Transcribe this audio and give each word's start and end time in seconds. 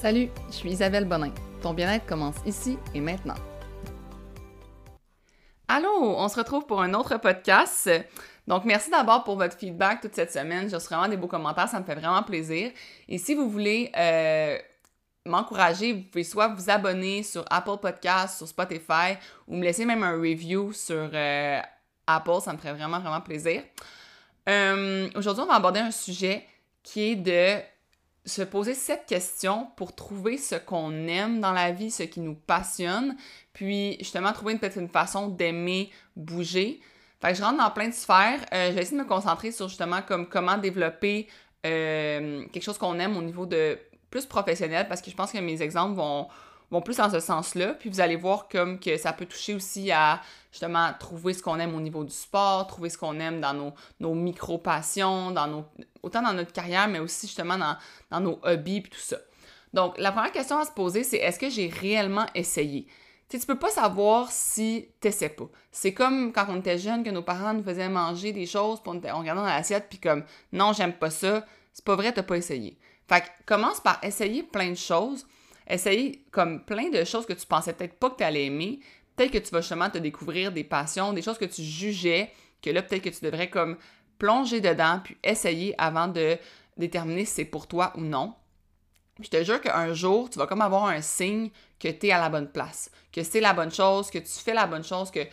Salut, 0.00 0.28
je 0.46 0.54
suis 0.54 0.70
Isabelle 0.70 1.06
Bonin. 1.06 1.32
Ton 1.60 1.74
bien-être 1.74 2.06
commence 2.06 2.36
ici 2.46 2.78
et 2.94 3.00
maintenant. 3.00 3.34
Allô, 5.66 5.90
on 5.90 6.28
se 6.28 6.36
retrouve 6.36 6.66
pour 6.66 6.80
un 6.80 6.94
autre 6.94 7.16
podcast. 7.16 7.90
Donc, 8.46 8.64
merci 8.64 8.90
d'abord 8.90 9.24
pour 9.24 9.34
votre 9.34 9.58
feedback 9.58 10.00
toute 10.00 10.14
cette 10.14 10.32
semaine. 10.32 10.70
J'ai 10.70 10.76
vraiment 10.76 11.08
des 11.08 11.16
beaux 11.16 11.26
commentaires, 11.26 11.68
ça 11.68 11.80
me 11.80 11.84
fait 11.84 11.96
vraiment 11.96 12.22
plaisir. 12.22 12.70
Et 13.08 13.18
si 13.18 13.34
vous 13.34 13.50
voulez 13.50 13.90
euh, 13.98 14.56
m'encourager, 15.26 15.94
vous 15.94 16.02
pouvez 16.02 16.22
soit 16.22 16.46
vous 16.46 16.70
abonner 16.70 17.24
sur 17.24 17.44
Apple 17.50 17.78
Podcasts, 17.82 18.38
sur 18.38 18.46
Spotify, 18.46 19.16
ou 19.48 19.56
me 19.56 19.64
laisser 19.64 19.84
même 19.84 20.04
un 20.04 20.12
review 20.12 20.72
sur 20.72 21.10
euh, 21.12 21.60
Apple, 22.06 22.40
ça 22.40 22.52
me 22.52 22.58
ferait 22.58 22.74
vraiment, 22.74 23.00
vraiment 23.00 23.20
plaisir. 23.20 23.64
Euh, 24.48 25.10
aujourd'hui, 25.16 25.42
on 25.42 25.48
va 25.48 25.56
aborder 25.56 25.80
un 25.80 25.90
sujet 25.90 26.46
qui 26.84 27.10
est 27.10 27.16
de 27.16 27.60
se 28.28 28.42
poser 28.42 28.74
cette 28.74 29.06
question 29.06 29.68
pour 29.76 29.94
trouver 29.94 30.38
ce 30.38 30.54
qu'on 30.54 30.92
aime 31.08 31.40
dans 31.40 31.52
la 31.52 31.72
vie, 31.72 31.90
ce 31.90 32.02
qui 32.02 32.20
nous 32.20 32.34
passionne, 32.34 33.16
puis 33.52 33.96
justement 33.98 34.32
trouver 34.32 34.56
peut-être 34.56 34.78
une 34.78 34.88
façon 34.88 35.28
d'aimer 35.28 35.90
bouger. 36.16 36.80
Fait 37.20 37.32
que 37.32 37.38
je 37.38 37.42
rentre 37.42 37.58
dans 37.58 37.70
plein 37.70 37.88
de 37.88 37.94
sphères. 37.94 38.40
Euh, 38.52 38.68
je 38.68 38.74
vais 38.74 38.82
essayer 38.82 38.96
de 38.96 39.02
me 39.02 39.08
concentrer 39.08 39.50
sur 39.50 39.68
justement 39.68 40.02
comme 40.02 40.28
comment 40.28 40.56
développer 40.56 41.26
euh, 41.66 42.46
quelque 42.52 42.62
chose 42.62 42.78
qu'on 42.78 42.98
aime 43.00 43.16
au 43.16 43.22
niveau 43.22 43.46
de 43.46 43.78
plus 44.10 44.26
professionnel 44.26 44.86
parce 44.88 45.02
que 45.02 45.10
je 45.10 45.16
pense 45.16 45.32
que 45.32 45.38
mes 45.38 45.60
exemples 45.60 45.96
vont, 45.96 46.28
vont 46.70 46.82
plus 46.82 46.96
dans 46.96 47.10
ce 47.10 47.20
sens-là. 47.20 47.74
Puis 47.74 47.88
vous 47.88 48.00
allez 48.00 48.16
voir 48.16 48.48
comme 48.48 48.78
que 48.78 48.96
ça 48.96 49.12
peut 49.12 49.26
toucher 49.26 49.54
aussi 49.54 49.90
à 49.90 50.20
justement 50.50 50.92
trouver 50.98 51.32
ce 51.32 51.42
qu'on 51.42 51.58
aime 51.58 51.74
au 51.74 51.80
niveau 51.80 52.04
du 52.04 52.14
sport, 52.14 52.66
trouver 52.66 52.90
ce 52.90 52.98
qu'on 52.98 53.18
aime 53.20 53.40
dans 53.40 53.72
nos, 54.00 54.14
micro-passions, 54.14 55.30
dans 55.30 55.46
nos, 55.46 55.64
autant 56.02 56.22
dans 56.22 56.32
notre 56.32 56.52
carrière, 56.52 56.88
mais 56.88 56.98
aussi 56.98 57.26
justement 57.26 57.58
dans, 57.58 57.76
dans 58.10 58.20
nos 58.20 58.38
hobbies 58.42 58.78
et 58.78 58.82
tout 58.82 58.98
ça. 58.98 59.18
Donc, 59.72 59.98
la 59.98 60.12
première 60.12 60.32
question 60.32 60.58
à 60.58 60.64
se 60.64 60.72
poser, 60.72 61.04
c'est 61.04 61.18
est-ce 61.18 61.38
que 61.38 61.50
j'ai 61.50 61.68
réellement 61.68 62.26
essayé? 62.34 62.86
Tu 63.28 63.36
sais, 63.36 63.40
tu 63.40 63.46
peux 63.46 63.58
pas 63.58 63.68
savoir 63.68 64.32
si 64.32 64.88
t'essaies 65.00 65.28
pas. 65.28 65.48
C'est 65.70 65.92
comme 65.92 66.32
quand 66.32 66.46
on 66.48 66.60
était 66.60 66.78
jeune, 66.78 67.04
que 67.04 67.10
nos 67.10 67.22
parents 67.22 67.52
nous 67.52 67.62
faisaient 67.62 67.90
manger 67.90 68.32
des 68.32 68.46
choses, 68.46 68.80
puis 68.80 68.90
on, 68.90 69.14
on 69.14 69.18
regardait 69.18 69.42
dans 69.42 69.46
l'assiette, 69.46 69.88
puis 69.90 69.98
comme 69.98 70.24
«non, 70.52 70.72
j'aime 70.72 70.94
pas 70.94 71.10
ça», 71.10 71.44
c'est 71.74 71.84
pas 71.84 71.94
vrai, 71.94 72.12
t'as 72.12 72.22
pas 72.22 72.38
essayé. 72.38 72.78
Fait 73.06 73.20
que 73.20 73.26
commence 73.44 73.80
par 73.80 74.02
essayer 74.02 74.42
plein 74.42 74.70
de 74.70 74.76
choses, 74.76 75.26
essayer 75.68 76.24
comme 76.30 76.64
plein 76.64 76.90
de 76.90 77.04
choses 77.04 77.26
que 77.26 77.32
tu 77.32 77.46
pensais 77.46 77.72
peut-être 77.72 77.98
pas 77.98 78.10
que 78.10 78.16
tu 78.16 78.24
allais 78.24 78.46
aimer, 78.46 78.80
peut-être 79.16 79.32
que 79.32 79.38
tu 79.38 79.50
vas 79.50 79.60
justement 79.60 79.90
te 79.90 79.98
découvrir 79.98 80.52
des 80.52 80.64
passions, 80.64 81.12
des 81.12 81.22
choses 81.22 81.38
que 81.38 81.44
tu 81.44 81.62
jugeais, 81.62 82.32
que 82.62 82.70
là 82.70 82.82
peut-être 82.82 83.02
que 83.02 83.08
tu 83.10 83.24
devrais 83.24 83.50
comme 83.50 83.76
plonger 84.18 84.60
dedans, 84.60 85.00
puis 85.02 85.16
essayer 85.22 85.74
avant 85.78 86.08
de 86.08 86.36
déterminer 86.76 87.24
si 87.24 87.34
c'est 87.34 87.44
pour 87.44 87.66
toi 87.66 87.92
ou 87.96 88.00
non. 88.00 88.34
je 89.20 89.28
te 89.28 89.42
jure 89.42 89.60
qu'un 89.60 89.92
jour, 89.94 90.30
tu 90.30 90.38
vas 90.38 90.46
comme 90.46 90.62
avoir 90.62 90.86
un 90.86 91.00
signe 91.00 91.50
que 91.78 91.88
tu 91.88 92.06
es 92.06 92.12
à 92.12 92.20
la 92.20 92.28
bonne 92.28 92.50
place, 92.50 92.90
que 93.12 93.22
c'est 93.22 93.40
la 93.40 93.52
bonne 93.52 93.72
chose, 93.72 94.10
que 94.10 94.18
tu 94.18 94.32
fais 94.32 94.54
la 94.54 94.66
bonne 94.66 94.84
chose, 94.84 95.10
que 95.10 95.24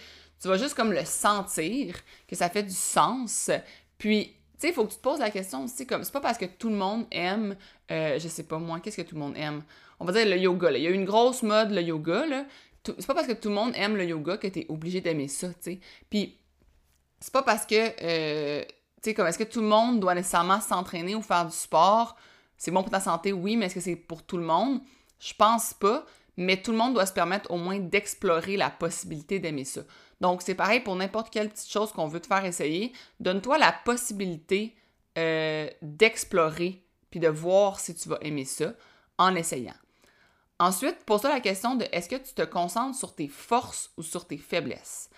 tu 0.41 0.47
vas 0.47 0.58
juste 0.58 0.75
comme 0.75 0.91
le 0.91 1.06
sentir, 1.06 1.95
que 2.28 2.36
ça 2.36 2.50
fait 2.50 2.63
du 2.63 2.73
sens. 2.73 3.52
Puis, 3.97 4.25
tu 4.25 4.33
sais, 4.59 4.69
il 4.69 4.73
faut 4.73 4.86
que 4.86 4.91
tu 4.91 4.97
te 4.97 5.02
poses 5.02 5.19
la 5.19 5.31
question 5.31 5.63
aussi, 5.63 5.86
comme, 5.86 6.03
c'est 6.03 6.13
pas 6.13 6.22
parce 6.22 6.38
que 6.38 6.45
tout 6.45 6.69
le 6.69 6.75
monde 6.75 7.06
aime, 7.11 7.56
euh, 7.91 8.19
je 8.19 8.28
sais 8.28 8.44
pas 8.44 8.58
moi, 8.58 8.80
qu'est-ce 8.80 8.97
que 8.97 9.02
tout 9.02 9.16
le 9.16 9.22
monde 9.22 9.38
aime? 9.38 9.63
On 10.00 10.06
va 10.06 10.12
dire 10.12 10.26
le 10.26 10.38
yoga. 10.38 10.72
Il 10.72 10.84
y 10.84 10.88
a 10.88 10.90
eu 10.90 10.94
une 10.94 11.06
grosse 11.06 11.44
mode, 11.44 11.72
le 11.72 11.82
yoga, 11.82 12.26
là. 12.26 12.46
C'est 12.84 13.08
pas 13.08 13.16
parce 13.16 13.28
que 13.28 13.34
tout 13.34 13.50
le 13.50 13.56
monde 13.56 13.72
aime 13.76 13.96
le 13.96 14.06
yoga 14.06 14.38
que 14.38 14.48
tu 14.48 14.60
es 14.60 14.66
obligé 14.70 15.02
d'aimer 15.02 15.28
ça, 15.28 15.48
tu 15.50 15.56
sais. 15.62 15.80
Puis, 16.10 16.38
c'est 17.20 17.34
pas 17.34 17.42
parce 17.42 17.66
que, 17.66 17.76
euh, 17.76 18.64
tu 18.64 19.10
sais, 19.10 19.14
comme, 19.16 19.26
est-ce 19.26 19.40
que 19.40 19.44
tout 19.44 19.62
le 19.62 19.68
monde 19.68 20.00
doit 20.00 20.14
nécessairement 20.14 20.62
s'entraîner 20.62 21.16
ou 21.16 21.22
faire 21.22 21.46
du 21.46 21.56
sport? 21.56 22.16
C'est 22.58 22.70
bon 22.70 22.84
pour 22.84 22.92
ta 22.92 23.00
santé, 23.00 23.34
oui, 23.34 23.56
mais 23.56 23.66
est-ce 23.66 23.76
que 23.76 23.82
c'est 23.82 23.96
pour 23.96 24.22
tout 24.24 24.38
le 24.38 24.44
monde? 24.44 24.82
Je 25.20 25.34
pense 25.34 25.74
pas 25.74 26.06
mais 26.38 26.62
tout 26.62 26.72
le 26.72 26.78
monde 26.78 26.94
doit 26.94 27.06
se 27.06 27.14
permettre 27.14 27.52
au 27.52 27.58
moins 27.58 27.80
d'explorer 27.80 28.58
la 28.58 28.70
possibilité 28.70 29.40
d'aimer 29.40 29.64
ça. 29.64 29.82
Donc, 30.22 30.42
c'est 30.42 30.56
pareil 30.56 30.80
pour 30.80 30.96
n'importe 30.96 31.30
quelle 31.30 31.50
petite 31.50 31.70
chose 31.70 31.92
qu'on 31.92 32.08
veut 32.08 32.19
te 32.19 32.28
faire 32.28 32.46
essayer. 32.46 32.94
Donne-toi 33.19 33.58
la 33.58 33.72
possibilité 33.72 34.75
euh, 35.18 35.69
d'explorer 35.81 36.84
puis 37.09 37.19
de 37.19 37.28
voir 37.28 37.80
si 37.80 37.96
tu 37.96 38.09
vas 38.09 38.18
aimer 38.22 38.46
ça 38.46 38.74
en 39.18 39.36
essayant. 39.36 39.75
Ensuite, 40.60 40.98
pose-toi 41.06 41.30
la 41.30 41.42
question 41.42 41.76
de 41.76 41.86
est-ce 41.92 42.08
que 42.08 42.16
tu 42.16 42.34
te 42.34 42.44
concentres 42.44 42.98
sur 42.98 43.14
tes 43.14 43.28
forces 43.28 43.92
ou 43.98 44.04
sur 44.04 44.26
tes 44.26 44.38
faiblesses? 44.38 45.10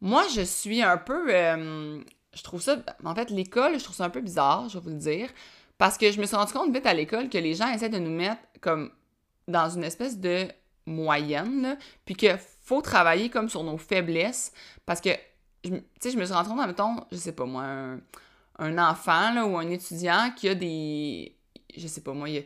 Moi, 0.00 0.24
je 0.34 0.42
suis 0.42 0.82
un 0.82 0.96
peu. 0.96 1.34
Euh, 1.34 2.00
je 2.34 2.42
trouve 2.42 2.62
ça. 2.62 2.76
En 3.04 3.14
fait, 3.14 3.30
l'école, 3.30 3.78
je 3.78 3.84
trouve 3.84 3.96
ça 3.96 4.04
un 4.04 4.10
peu 4.10 4.20
bizarre, 4.20 4.68
je 4.68 4.78
vais 4.78 4.84
vous 4.84 4.90
le 4.90 4.96
dire. 4.96 5.28
Parce 5.76 5.96
que 5.98 6.10
je 6.10 6.20
me 6.20 6.26
suis 6.26 6.36
rendu 6.36 6.52
compte 6.52 6.72
vite 6.72 6.86
à 6.86 6.94
l'école 6.94 7.28
que 7.28 7.38
les 7.38 7.54
gens 7.54 7.70
essaient 7.72 7.88
de 7.88 7.98
nous 7.98 8.10
mettre 8.10 8.42
comme 8.60 8.90
dans 9.46 9.68
une 9.70 9.84
espèce 9.84 10.18
de 10.18 10.48
moyenne, 10.86 11.78
puis 12.04 12.14
qu'il 12.14 12.38
faut 12.62 12.80
travailler 12.80 13.30
comme 13.30 13.48
sur 13.48 13.62
nos 13.62 13.78
faiblesses, 13.78 14.52
parce 14.86 15.00
que, 15.00 15.10
tu 15.62 15.72
sais, 16.00 16.10
je 16.10 16.18
me 16.18 16.24
suis 16.24 16.34
rendu 16.34 16.48
compte, 16.48 16.66
mettons, 16.66 16.96
je 17.12 17.16
sais 17.16 17.32
pas 17.32 17.44
moi, 17.44 17.64
un, 18.58 18.78
enfant 18.78 19.32
là, 19.32 19.46
ou 19.46 19.56
un 19.56 19.68
étudiant 19.70 20.32
qui 20.36 20.48
a 20.48 20.54
des, 20.54 21.36
je 21.76 21.86
sais 21.86 22.00
pas 22.00 22.12
moi, 22.12 22.28
il 22.28 22.44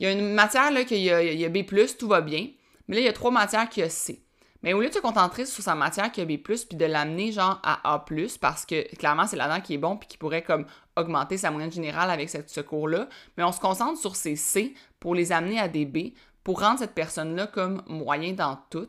y 0.00 0.06
a, 0.06 0.12
une 0.12 0.32
matière 0.32 0.70
là, 0.70 0.84
qu'il 0.84 0.98
y 0.98 1.10
a, 1.10 1.22
il 1.22 1.38
y 1.38 1.44
a 1.44 1.48
B+, 1.48 1.64
tout 1.98 2.08
va 2.08 2.20
bien, 2.20 2.48
mais 2.88 2.96
là, 2.96 3.02
il 3.02 3.04
y 3.04 3.08
a 3.08 3.12
trois 3.12 3.30
matières 3.30 3.68
qui 3.68 3.82
a 3.82 3.88
C. 3.88 4.22
Mais 4.62 4.74
au 4.74 4.80
lieu 4.80 4.88
de 4.88 4.94
se 4.94 5.00
concentrer 5.00 5.44
sur 5.44 5.62
sa 5.62 5.74
matière 5.74 6.12
qui 6.12 6.20
a 6.20 6.24
B+, 6.24 6.38
puis 6.38 6.56
de 6.72 6.84
l'amener 6.84 7.32
genre 7.32 7.60
à 7.64 7.94
A+, 7.94 8.04
parce 8.40 8.64
que 8.64 8.94
clairement, 8.96 9.26
c'est 9.26 9.36
là-dedans 9.36 9.60
qui 9.60 9.74
est 9.74 9.78
bon, 9.78 9.96
puis 9.96 10.08
qui 10.08 10.18
pourrait 10.18 10.42
comme 10.42 10.66
augmenter 10.96 11.36
sa 11.36 11.50
moyenne 11.50 11.72
générale 11.72 12.10
avec 12.10 12.30
ce 12.30 12.60
cours-là, 12.60 13.08
mais 13.36 13.44
on 13.44 13.52
se 13.52 13.60
concentre 13.60 13.98
sur 13.98 14.14
ses 14.14 14.36
C 14.36 14.74
pour 15.00 15.14
les 15.14 15.32
amener 15.32 15.58
à 15.58 15.68
des 15.68 15.84
B, 15.84 16.12
pour 16.44 16.60
rendre 16.60 16.78
cette 16.78 16.94
personne-là 16.94 17.46
comme 17.48 17.82
moyen 17.86 18.32
dans 18.32 18.56
tout. 18.70 18.88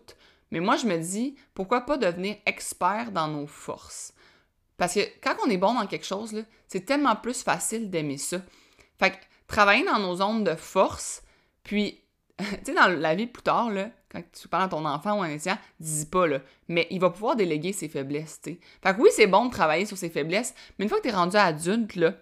Mais 0.52 0.60
moi, 0.60 0.76
je 0.76 0.86
me 0.86 0.98
dis, 0.98 1.36
pourquoi 1.56 1.82
pas 1.82 1.98
devenir 1.98 2.36
expert 2.46 3.12
dans 3.12 3.28
nos 3.28 3.48
forces? 3.48 4.14
Parce 4.78 4.94
que 4.94 5.02
quand 5.22 5.36
on 5.46 5.50
est 5.50 5.58
bon 5.58 5.74
dans 5.74 5.88
quelque 5.88 6.06
chose, 6.06 6.44
c'est 6.68 6.86
tellement 6.86 7.16
plus 7.16 7.42
facile 7.42 7.90
d'aimer 7.90 8.18
ça. 8.18 8.38
Fait 9.00 9.12
que 9.12 9.18
travailler 9.48 9.86
dans 9.86 10.00
nos 10.00 10.16
zones 10.16 10.44
de 10.44 10.56
force, 10.56 11.24
puis, 11.64 12.02
tu 12.38 12.46
sais, 12.66 12.74
dans 12.74 12.88
la 12.88 13.16
vie 13.16 13.28
plus 13.28 13.44
tard, 13.44 13.70
là, 13.70 13.90
quand 14.10 14.22
tu 14.32 14.48
parles 14.48 14.64
à 14.64 14.68
ton 14.68 14.86
enfant 14.86 15.20
ou 15.20 15.24
à 15.24 15.26
un 15.26 15.30
étudiant, 15.30 15.58
dis 15.80 16.06
pas, 16.06 16.28
là, 16.28 16.40
mais 16.68 16.88
il 16.92 17.00
va 17.00 17.10
pouvoir 17.10 17.36
déléguer 17.36 17.74
ses 17.74 17.90
faiblesses, 17.90 18.40
tu 18.44 18.52
sais. 18.52 18.60
Fait 18.84 18.96
que 18.96 19.02
oui, 19.02 19.10
c'est 19.14 19.28
bon 19.28 19.46
de 19.46 19.52
travailler 19.52 19.86
sur 19.86 19.98
ses 19.98 20.10
faiblesses, 20.10 20.54
mais 20.78 20.86
une 20.86 20.90
fois 20.90 21.00
que 21.00 21.04
tu 21.04 21.10
es 21.10 21.16
rendu 21.16 21.38
adulte, 21.38 21.96
là, 21.96 22.14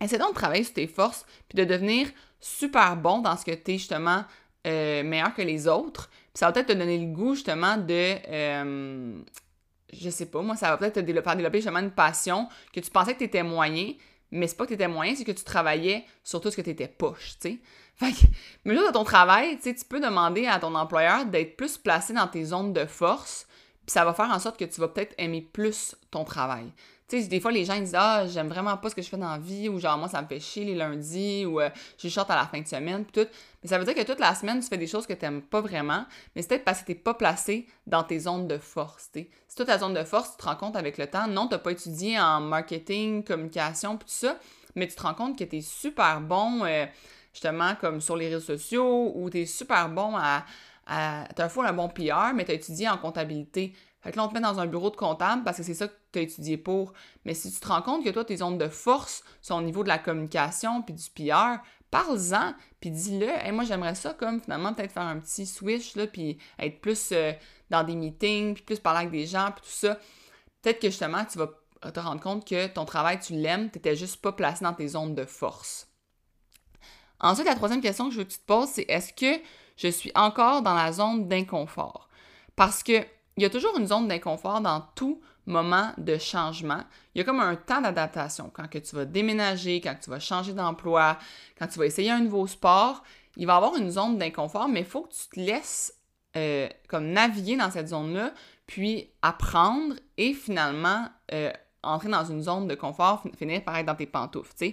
essaie 0.00 0.18
donc 0.18 0.30
de 0.30 0.34
travailler 0.34 0.64
sur 0.64 0.74
tes 0.74 0.86
forces, 0.86 1.24
puis 1.48 1.56
de 1.56 1.64
devenir 1.64 2.08
super 2.40 2.96
bon 2.96 3.20
dans 3.20 3.36
ce 3.36 3.44
que 3.44 3.52
tu 3.52 3.72
es 3.72 3.78
justement 3.78 4.24
euh, 4.66 5.02
meilleur 5.02 5.34
que 5.34 5.42
les 5.42 5.68
autres. 5.68 6.08
Puis 6.08 6.40
ça 6.40 6.46
va 6.46 6.52
peut-être 6.52 6.68
te 6.68 6.72
donner 6.72 6.98
le 6.98 7.06
goût 7.06 7.34
justement 7.34 7.76
de. 7.76 8.16
Euh, 8.28 9.18
je 9.92 10.10
sais 10.10 10.26
pas, 10.26 10.42
moi, 10.42 10.56
ça 10.56 10.70
va 10.70 10.76
peut-être 10.76 10.94
te 10.94 11.00
développer, 11.00 11.28
faire 11.28 11.36
développer 11.36 11.58
justement 11.58 11.78
une 11.78 11.92
passion 11.92 12.48
que 12.72 12.80
tu 12.80 12.90
pensais 12.90 13.14
que 13.14 13.18
tu 13.18 13.24
étais 13.24 13.42
moyen, 13.42 13.92
mais 14.30 14.46
c'est 14.46 14.56
pas 14.56 14.64
que 14.64 14.68
tu 14.70 14.74
étais 14.74 14.88
moyen, 14.88 15.14
c'est 15.14 15.24
que 15.24 15.32
tu 15.32 15.44
travaillais 15.44 16.04
sur 16.24 16.40
tout 16.40 16.50
ce 16.50 16.56
que 16.56 16.62
tu 16.62 16.70
étais 16.70 16.88
poche, 16.88 17.34
tu 17.40 17.50
sais. 17.50 17.60
Fait 17.96 18.12
que, 18.12 18.26
mais 18.64 18.74
là, 18.74 18.82
dans 18.84 19.00
ton 19.00 19.04
travail, 19.04 19.58
tu 19.58 19.74
peux 19.88 20.00
demander 20.00 20.46
à 20.46 20.58
ton 20.58 20.74
employeur 20.74 21.24
d'être 21.24 21.56
plus 21.56 21.78
placé 21.78 22.12
dans 22.12 22.28
tes 22.28 22.44
zones 22.44 22.72
de 22.72 22.84
force, 22.84 23.46
puis 23.86 23.92
ça 23.92 24.04
va 24.04 24.12
faire 24.12 24.30
en 24.30 24.38
sorte 24.38 24.58
que 24.58 24.64
tu 24.64 24.80
vas 24.80 24.88
peut-être 24.88 25.14
aimer 25.16 25.40
plus 25.40 25.96
ton 26.10 26.24
travail. 26.24 26.72
Tu 27.08 27.22
sais, 27.22 27.28
des 27.28 27.38
fois, 27.38 27.52
les 27.52 27.64
gens 27.64 27.74
ils 27.74 27.84
disent 27.84 27.94
Ah, 27.96 28.26
j'aime 28.26 28.48
vraiment 28.48 28.76
pas 28.76 28.90
ce 28.90 28.94
que 28.94 29.02
je 29.02 29.08
fais 29.08 29.16
dans 29.16 29.30
la 29.30 29.38
vie, 29.38 29.68
ou 29.68 29.78
genre, 29.78 29.96
moi, 29.96 30.08
ça 30.08 30.20
me 30.22 30.26
fait 30.26 30.40
chier 30.40 30.64
les 30.64 30.74
lundis, 30.74 31.46
ou 31.46 31.60
euh, 31.60 31.70
je 31.98 32.08
short 32.08 32.28
à 32.30 32.34
la 32.34 32.46
fin 32.46 32.60
de 32.60 32.66
semaine, 32.66 33.04
puis 33.04 33.22
tout. 33.22 33.30
Mais 33.62 33.68
ça 33.68 33.78
veut 33.78 33.84
dire 33.84 33.94
que 33.94 34.02
toute 34.02 34.18
la 34.18 34.34
semaine, 34.34 34.60
tu 34.60 34.66
fais 34.66 34.76
des 34.76 34.88
choses 34.88 35.06
que 35.06 35.12
tu 35.12 35.24
n'aimes 35.24 35.42
pas 35.42 35.60
vraiment, 35.60 36.04
mais 36.34 36.42
c'est 36.42 36.48
peut-être 36.48 36.64
parce 36.64 36.80
que 36.80 36.86
tu 36.86 36.92
n'es 36.92 36.98
pas 36.98 37.14
placé 37.14 37.68
dans 37.86 38.02
tes 38.02 38.18
zones 38.18 38.48
de 38.48 38.58
force. 38.58 39.10
T'sais. 39.12 39.30
Si 39.46 39.54
toi, 39.54 39.66
ta 39.66 39.78
zone 39.78 39.94
de 39.94 40.02
force, 40.02 40.32
tu 40.32 40.36
te 40.38 40.44
rends 40.44 40.56
compte 40.56 40.74
avec 40.74 40.98
le 40.98 41.06
temps, 41.06 41.28
non, 41.28 41.46
tu 41.46 41.54
n'as 41.54 41.58
pas 41.58 41.70
étudié 41.70 42.18
en 42.18 42.40
marketing, 42.40 43.22
communication, 43.22 43.96
puis 43.96 44.06
tout 44.06 44.26
ça, 44.26 44.38
mais 44.74 44.88
tu 44.88 44.96
te 44.96 45.02
rends 45.02 45.14
compte 45.14 45.38
que 45.38 45.44
tu 45.44 45.58
es 45.58 45.60
super 45.60 46.20
bon, 46.20 46.64
euh, 46.64 46.86
justement, 47.32 47.76
comme 47.80 48.00
sur 48.00 48.16
les 48.16 48.28
réseaux 48.28 48.40
sociaux, 48.40 49.12
ou 49.14 49.30
tu 49.30 49.42
es 49.42 49.46
super 49.46 49.88
bon 49.88 50.16
à. 50.16 50.44
À 50.86 51.28
tu 51.34 51.42
as 51.42 51.44
un, 51.44 51.64
un 51.64 51.72
bon 51.72 51.88
PR, 51.88 52.34
mais 52.34 52.44
tu 52.44 52.52
as 52.52 52.54
étudié 52.54 52.88
en 52.88 52.98
comptabilité. 52.98 53.74
Fait 54.00 54.12
que 54.12 54.16
là, 54.16 54.24
on 54.24 54.28
te 54.28 54.34
met 54.34 54.40
dans 54.40 54.60
un 54.60 54.66
bureau 54.66 54.90
de 54.90 54.96
comptable 54.96 55.42
parce 55.42 55.56
que 55.56 55.62
c'est 55.64 55.74
ça 55.74 55.88
que 55.88 55.94
tu 56.12 56.18
as 56.20 56.22
étudié 56.22 56.56
pour. 56.56 56.92
Mais 57.24 57.34
si 57.34 57.50
tu 57.50 57.58
te 57.58 57.66
rends 57.66 57.82
compte 57.82 58.04
que 58.04 58.10
toi, 58.10 58.24
tes 58.24 58.36
zones 58.36 58.58
de 58.58 58.68
force 58.68 59.24
sont 59.42 59.56
au 59.56 59.62
niveau 59.62 59.82
de 59.82 59.88
la 59.88 59.98
communication 59.98 60.82
puis 60.82 60.94
du 60.94 61.10
PR, 61.10 61.58
parle-en, 61.90 62.54
puis 62.80 62.90
dis-le. 62.90 63.28
Hey, 63.28 63.52
moi, 63.52 63.64
j'aimerais 63.64 63.94
ça 63.94 64.14
comme 64.14 64.40
finalement 64.40 64.74
peut-être 64.74 64.92
faire 64.92 65.02
un 65.02 65.18
petit 65.18 65.46
switch, 65.46 65.96
là, 65.96 66.06
puis 66.06 66.38
être 66.58 66.80
plus 66.80 67.10
euh, 67.12 67.32
dans 67.70 67.82
des 67.82 67.96
meetings, 67.96 68.54
puis 68.54 68.62
plus 68.62 68.78
parler 68.78 69.00
avec 69.00 69.10
des 69.10 69.26
gens, 69.26 69.50
puis 69.50 69.64
tout 69.64 69.76
ça. 69.76 69.98
Peut-être 70.62 70.80
que 70.80 70.88
justement, 70.88 71.24
tu 71.24 71.38
vas 71.38 71.48
te 71.90 72.00
rendre 72.00 72.20
compte 72.20 72.46
que 72.46 72.66
ton 72.68 72.84
travail, 72.84 73.18
tu 73.20 73.34
l'aimes, 73.34 73.70
tu 73.70 73.78
n'étais 73.78 73.96
juste 73.96 74.20
pas 74.20 74.32
placé 74.32 74.64
dans 74.64 74.72
tes 74.74 74.88
zones 74.88 75.14
de 75.14 75.24
force. 75.24 75.88
Ensuite, 77.18 77.46
la 77.46 77.54
troisième 77.54 77.80
question 77.80 78.08
que 78.08 78.12
je 78.12 78.18
veux 78.18 78.24
que 78.24 78.32
tu 78.32 78.38
te 78.38 78.46
poses, 78.46 78.68
c'est 78.68 78.84
est-ce 78.88 79.12
que 79.12 79.40
je 79.76 79.88
suis 79.88 80.12
encore 80.14 80.62
dans 80.62 80.74
la 80.74 80.92
zone 80.92 81.28
d'inconfort? 81.28 82.08
Parce 82.54 82.82
que 82.82 83.04
il 83.36 83.42
y 83.42 83.46
a 83.46 83.50
toujours 83.50 83.78
une 83.78 83.86
zone 83.86 84.08
d'inconfort 84.08 84.60
dans 84.62 84.80
tout 84.94 85.20
moment 85.44 85.92
de 85.98 86.16
changement. 86.18 86.82
Il 87.14 87.18
y 87.18 87.20
a 87.20 87.24
comme 87.24 87.40
un 87.40 87.54
temps 87.54 87.80
d'adaptation. 87.80 88.50
Quand 88.52 88.68
que 88.68 88.78
tu 88.78 88.96
vas 88.96 89.04
déménager, 89.04 89.80
quand 89.80 89.94
tu 90.02 90.10
vas 90.10 90.18
changer 90.18 90.52
d'emploi, 90.52 91.18
quand 91.58 91.66
tu 91.66 91.78
vas 91.78 91.86
essayer 91.86 92.10
un 92.10 92.20
nouveau 92.20 92.46
sport, 92.46 93.02
il 93.36 93.46
va 93.46 93.54
y 93.54 93.56
avoir 93.56 93.76
une 93.76 93.90
zone 93.90 94.18
d'inconfort, 94.18 94.68
mais 94.68 94.80
il 94.80 94.86
faut 94.86 95.02
que 95.02 95.12
tu 95.12 95.28
te 95.34 95.40
laisses 95.40 95.94
euh, 96.36 96.68
comme 96.88 97.08
naviguer 97.08 97.56
dans 97.56 97.70
cette 97.70 97.88
zone-là, 97.88 98.32
puis 98.66 99.10
apprendre 99.22 99.94
et 100.16 100.34
finalement 100.34 101.08
euh, 101.32 101.52
entrer 101.82 102.08
dans 102.08 102.24
une 102.24 102.42
zone 102.42 102.66
de 102.66 102.74
confort, 102.74 103.22
finir 103.38 103.62
par 103.62 103.76
être 103.76 103.86
dans 103.86 103.94
tes 103.94 104.06
pantoufles. 104.06 104.72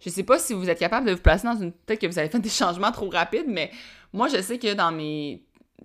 Je 0.00 0.08
sais 0.08 0.22
pas 0.22 0.38
si 0.38 0.54
vous 0.54 0.68
êtes 0.68 0.78
capable 0.78 1.06
de 1.06 1.12
vous 1.12 1.20
placer 1.20 1.46
dans 1.46 1.56
une... 1.56 1.72
Peut-être 1.72 2.00
que 2.00 2.06
vous 2.06 2.18
avez 2.18 2.28
fait 2.28 2.38
des 2.38 2.48
changements 2.48 2.90
trop 2.90 3.08
rapides, 3.10 3.48
mais 3.48 3.70
moi, 4.12 4.28
je 4.28 4.40
sais 4.40 4.58
que 4.58 4.74
dans. 4.74 4.96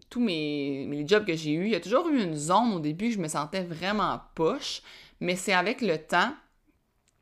Tous 0.09 0.19
mes, 0.19 0.85
mes 0.89 1.07
jobs 1.07 1.25
que 1.25 1.37
j'ai 1.37 1.53
eus, 1.53 1.65
il 1.67 1.71
y 1.71 1.75
a 1.75 1.79
toujours 1.79 2.09
eu 2.09 2.21
une 2.21 2.35
zone 2.35 2.73
au 2.73 2.79
début 2.81 3.07
où 3.07 3.11
je 3.11 3.17
me 3.17 3.29
sentais 3.29 3.63
vraiment 3.63 4.19
poche, 4.35 4.81
mais 5.21 5.37
c'est 5.37 5.53
avec 5.53 5.79
le 5.79 5.97
temps 5.97 6.33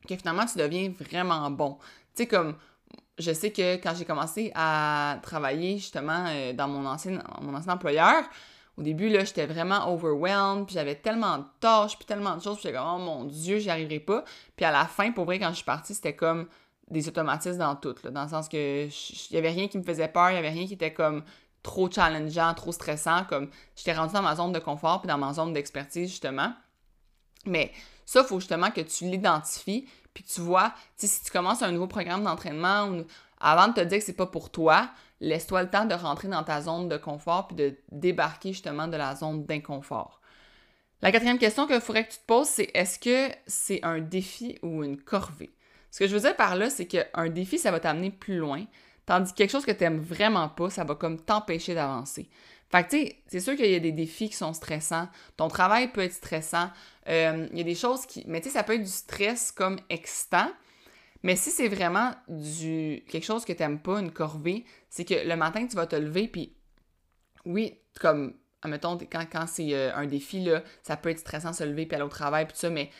que 0.08 0.16
finalement 0.16 0.44
tu 0.44 0.58
deviens 0.58 0.90
vraiment 0.90 1.52
bon. 1.52 1.78
Tu 2.16 2.24
sais, 2.24 2.26
comme 2.26 2.56
je 3.16 3.32
sais 3.32 3.52
que 3.52 3.76
quand 3.76 3.94
j'ai 3.94 4.04
commencé 4.04 4.50
à 4.56 5.18
travailler 5.22 5.78
justement 5.78 6.26
euh, 6.28 6.52
dans 6.52 6.66
mon 6.66 6.84
ancien, 6.84 7.22
mon 7.40 7.54
ancien 7.54 7.74
employeur, 7.74 8.24
au 8.76 8.82
début, 8.82 9.08
là, 9.08 9.24
j'étais 9.24 9.46
vraiment 9.46 9.92
overwhelmed, 9.92 10.66
puis 10.66 10.74
j'avais 10.74 10.96
tellement 10.96 11.38
de 11.38 11.44
tâches, 11.60 11.96
puis 11.96 12.06
tellement 12.06 12.36
de 12.36 12.42
choses, 12.42 12.56
puis 12.56 12.64
j'étais 12.64 12.76
comme, 12.76 12.88
oh 12.96 12.98
mon 12.98 13.24
Dieu, 13.24 13.58
j'y 13.58 13.70
arriverai 13.70 14.00
pas. 14.00 14.24
Puis 14.56 14.64
à 14.64 14.72
la 14.72 14.84
fin, 14.86 15.12
pour 15.12 15.26
vrai, 15.26 15.38
quand 15.38 15.50
je 15.50 15.56
suis 15.56 15.64
partie, 15.64 15.94
c'était 15.94 16.16
comme 16.16 16.48
des 16.90 17.08
automatismes 17.08 17.58
dans 17.58 17.76
tout, 17.76 17.94
dans 18.10 18.24
le 18.24 18.28
sens 18.28 18.48
que 18.48 18.86
il 18.86 19.34
y 19.34 19.36
avait 19.36 19.50
rien 19.50 19.68
qui 19.68 19.78
me 19.78 19.82
faisait 19.82 20.08
peur, 20.08 20.30
il 20.30 20.34
y 20.34 20.38
avait 20.38 20.50
rien 20.50 20.66
qui 20.66 20.74
était 20.74 20.92
comme 20.92 21.24
trop 21.62 21.90
challengeant, 21.90 22.54
trop 22.54 22.72
stressant, 22.72 23.24
comme 23.24 23.50
j'étais 23.74 23.94
rendue 23.94 24.12
dans 24.12 24.22
ma 24.22 24.36
zone 24.36 24.52
de 24.52 24.58
confort, 24.58 25.00
puis 25.00 25.08
dans 25.08 25.18
ma 25.18 25.32
zone 25.32 25.52
d'expertise, 25.52 26.10
justement. 26.10 26.52
Mais 27.46 27.72
ça, 28.04 28.20
il 28.20 28.26
faut 28.26 28.38
justement 28.38 28.70
que 28.70 28.82
tu 28.82 29.04
l'identifies, 29.04 29.88
puis 30.12 30.24
tu 30.24 30.40
vois, 30.42 30.74
si 30.96 31.08
tu 31.22 31.30
commences 31.30 31.62
un 31.62 31.72
nouveau 31.72 31.86
programme 31.86 32.22
d'entraînement, 32.22 32.90
avant 33.40 33.68
de 33.68 33.72
te 33.74 33.80
dire 33.80 33.98
que 33.98 34.04
c'est 34.04 34.12
pas 34.12 34.26
pour 34.26 34.50
toi, 34.50 34.90
laisse-toi 35.20 35.62
le 35.62 35.70
temps 35.70 35.86
de 35.86 35.94
rentrer 35.94 36.28
dans 36.28 36.42
ta 36.44 36.60
zone 36.60 36.88
de 36.88 36.96
confort 36.96 37.48
puis 37.48 37.56
de 37.56 37.76
débarquer 37.90 38.52
justement 38.52 38.86
de 38.86 38.96
la 38.96 39.14
zone 39.16 39.44
d'inconfort. 39.44 40.20
La 41.02 41.12
quatrième 41.12 41.38
question 41.38 41.66
qu'il 41.66 41.80
faudrait 41.80 42.06
que 42.06 42.12
tu 42.12 42.18
te 42.18 42.26
poses, 42.26 42.48
c'est 42.48 42.70
est-ce 42.74 42.98
que 42.98 43.34
c'est 43.46 43.82
un 43.84 44.00
défi 44.00 44.58
ou 44.62 44.84
une 44.84 45.00
corvée? 45.00 45.54
Ce 45.94 46.00
que 46.00 46.08
je 46.08 46.14
veux 46.16 46.22
dire 46.22 46.34
par 46.34 46.56
là, 46.56 46.70
c'est 46.70 46.86
qu'un 46.86 47.28
défi, 47.28 47.56
ça 47.56 47.70
va 47.70 47.78
t'amener 47.78 48.10
plus 48.10 48.38
loin, 48.38 48.64
tandis 49.06 49.30
que 49.30 49.36
quelque 49.36 49.52
chose 49.52 49.64
que 49.64 49.70
tu 49.70 49.84
n'aimes 49.84 50.00
vraiment 50.00 50.48
pas, 50.48 50.68
ça 50.68 50.82
va 50.82 50.96
comme 50.96 51.20
t'empêcher 51.20 51.72
d'avancer. 51.76 52.28
Fait 52.68 52.82
que, 52.82 52.90
tu 52.90 52.96
sais, 52.96 53.16
c'est 53.28 53.38
sûr 53.38 53.54
qu'il 53.54 53.70
y 53.70 53.76
a 53.76 53.78
des 53.78 53.92
défis 53.92 54.28
qui 54.28 54.34
sont 54.34 54.52
stressants. 54.54 55.08
Ton 55.36 55.46
travail 55.46 55.92
peut 55.92 56.00
être 56.00 56.14
stressant. 56.14 56.68
Euh, 57.08 57.46
il 57.52 57.58
y 57.58 57.60
a 57.60 57.64
des 57.64 57.76
choses 57.76 58.06
qui. 58.06 58.24
Mais 58.26 58.40
tu 58.40 58.48
sais, 58.48 58.54
ça 58.54 58.64
peut 58.64 58.74
être 58.74 58.82
du 58.82 58.90
stress 58.90 59.52
comme 59.52 59.78
excitant. 59.88 60.50
Mais 61.22 61.36
si 61.36 61.52
c'est 61.52 61.68
vraiment 61.68 62.10
du 62.26 63.04
quelque 63.08 63.24
chose 63.24 63.44
que 63.44 63.52
tu 63.52 63.62
n'aimes 63.62 63.78
pas, 63.78 64.00
une 64.00 64.10
corvée, 64.10 64.64
c'est 64.90 65.04
que 65.04 65.14
le 65.14 65.36
matin, 65.36 65.64
tu 65.64 65.76
vas 65.76 65.86
te 65.86 65.94
lever, 65.94 66.26
puis 66.26 66.56
oui, 67.44 67.78
comme, 68.00 68.34
admettons, 68.62 68.98
quand, 68.98 69.26
quand 69.30 69.46
c'est 69.46 69.72
euh, 69.72 69.94
un 69.94 70.06
défi, 70.06 70.40
là, 70.40 70.64
ça 70.82 70.96
peut 70.96 71.10
être 71.10 71.20
stressant 71.20 71.52
de 71.52 71.54
se 71.54 71.62
lever, 71.62 71.86
puis 71.86 71.94
aller 71.94 72.04
au 72.04 72.08
travail, 72.08 72.46
puis 72.46 72.54
tout 72.54 72.60
ça, 72.62 72.70
mais 72.70 72.90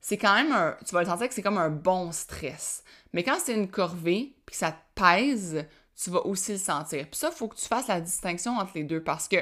c'est 0.00 0.16
quand 0.16 0.34
même 0.34 0.52
un. 0.52 0.76
Tu 0.86 0.94
vas 0.94 1.00
le 1.00 1.06
sentir 1.06 1.28
que 1.28 1.34
c'est 1.34 1.42
comme 1.42 1.58
un 1.58 1.70
bon 1.70 2.12
stress. 2.12 2.82
Mais 3.12 3.22
quand 3.22 3.38
c'est 3.38 3.54
une 3.54 3.70
corvée, 3.70 4.34
puis 4.46 4.52
que 4.52 4.56
ça 4.56 4.72
te 4.72 5.00
pèse, 5.00 5.66
tu 6.02 6.10
vas 6.10 6.24
aussi 6.26 6.52
le 6.52 6.58
sentir. 6.58 7.06
Puis 7.06 7.18
ça, 7.18 7.30
il 7.32 7.36
faut 7.36 7.48
que 7.48 7.56
tu 7.56 7.66
fasses 7.66 7.88
la 7.88 8.00
distinction 8.00 8.56
entre 8.56 8.72
les 8.74 8.84
deux 8.84 9.02
parce 9.02 9.28
que, 9.28 9.36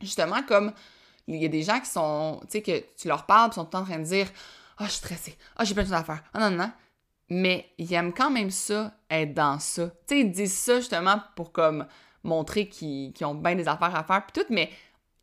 justement, 0.00 0.42
comme 0.42 0.72
il 1.26 1.42
y 1.42 1.44
a 1.44 1.48
des 1.48 1.62
gens 1.62 1.80
qui 1.80 1.90
sont, 1.90 2.40
tu 2.42 2.52
sais, 2.52 2.62
que 2.62 2.84
tu 2.96 3.08
leur 3.08 3.26
parles, 3.26 3.50
ils 3.50 3.54
sont 3.54 3.64
tout 3.64 3.76
en 3.76 3.84
train 3.84 3.98
de 3.98 4.04
dire 4.04 4.28
Ah, 4.78 4.82
oh, 4.82 4.84
je 4.84 4.90
suis 4.90 4.98
stressée. 4.98 5.36
Ah, 5.56 5.60
oh, 5.60 5.64
j'ai 5.64 5.74
plein 5.74 5.82
de 5.82 5.88
choses 5.88 5.96
à 5.96 6.04
faire. 6.04 6.22
Ah, 6.32 6.38
non, 6.38 6.50
non, 6.50 6.64
non. 6.64 6.72
Mais 7.28 7.72
ils 7.78 7.92
aiment 7.92 8.14
quand 8.14 8.30
même 8.30 8.50
ça, 8.50 8.92
être 9.10 9.34
dans 9.34 9.58
ça. 9.58 9.88
Tu 9.88 9.94
sais, 10.06 10.20
ils 10.20 10.30
disent 10.30 10.56
ça 10.56 10.76
justement 10.76 11.20
pour 11.34 11.50
comme 11.50 11.86
montrer 12.22 12.68
qu'ils 12.68 13.12
ont 13.24 13.34
bien 13.34 13.56
des 13.56 13.66
affaires 13.66 13.94
à 13.94 14.04
faire, 14.04 14.24
puis 14.26 14.40
tout, 14.40 14.46
mais 14.52 14.70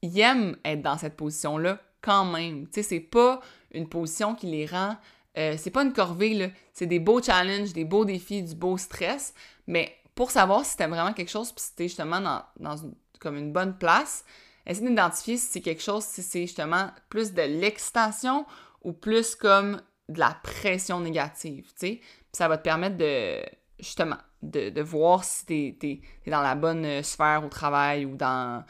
ils 0.01 0.19
aiment 0.19 0.57
être 0.65 0.81
dans 0.81 0.97
cette 0.97 1.15
position-là 1.15 1.79
quand 2.01 2.25
même. 2.25 2.65
Tu 2.67 2.73
sais, 2.73 2.83
c'est 2.83 2.99
pas 2.99 3.39
une 3.73 3.87
position 3.87 4.35
qui 4.35 4.47
les 4.47 4.65
rend. 4.65 4.97
Euh, 5.37 5.55
c'est 5.57 5.71
pas 5.71 5.83
une 5.83 5.93
corvée. 5.93 6.51
C'est 6.73 6.85
des 6.85 6.99
beaux 6.99 7.21
challenges, 7.21 7.73
des 7.73 7.85
beaux 7.85 8.05
défis, 8.05 8.43
du 8.43 8.55
beau 8.55 8.77
stress, 8.77 9.33
mais 9.67 9.95
pour 10.15 10.31
savoir 10.31 10.63
si 10.63 10.77
t'aimes 10.77 10.91
vraiment 10.91 11.13
quelque 11.13 11.31
chose, 11.31 11.51
puis 11.51 11.63
si 11.63 11.75
t'es 11.75 11.87
justement 11.87 12.43
dans, 12.59 12.77
une, 12.77 12.93
comme 13.19 13.35
une 13.35 13.51
bonne 13.51 13.77
place, 13.77 14.25
essayer 14.65 14.87
d'identifier 14.87 15.37
si 15.37 15.47
c'est 15.47 15.61
quelque 15.61 15.81
chose, 15.81 16.03
si 16.03 16.21
c'est 16.21 16.41
justement 16.41 16.91
plus 17.09 17.33
de 17.33 17.41
l'excitation 17.41 18.45
ou 18.83 18.93
plus 18.93 19.35
comme 19.35 19.81
de 20.09 20.19
la 20.19 20.37
pression 20.43 20.99
négative, 20.99 21.65
tu 21.79 21.87
sais. 21.87 22.01
Ça 22.31 22.47
va 22.47 22.57
te 22.57 22.63
permettre 22.63 22.97
de, 22.97 23.41
justement, 23.79 24.17
de, 24.41 24.69
de 24.69 24.81
voir 24.81 25.23
si 25.23 25.45
t'es 25.45 26.01
es, 26.25 26.29
dans 26.29 26.41
la 26.41 26.55
bonne 26.55 26.85
euh, 26.85 27.03
sphère 27.03 27.43
au 27.45 27.49
travail 27.49 28.05
ou 28.05 28.15
dans 28.15 28.63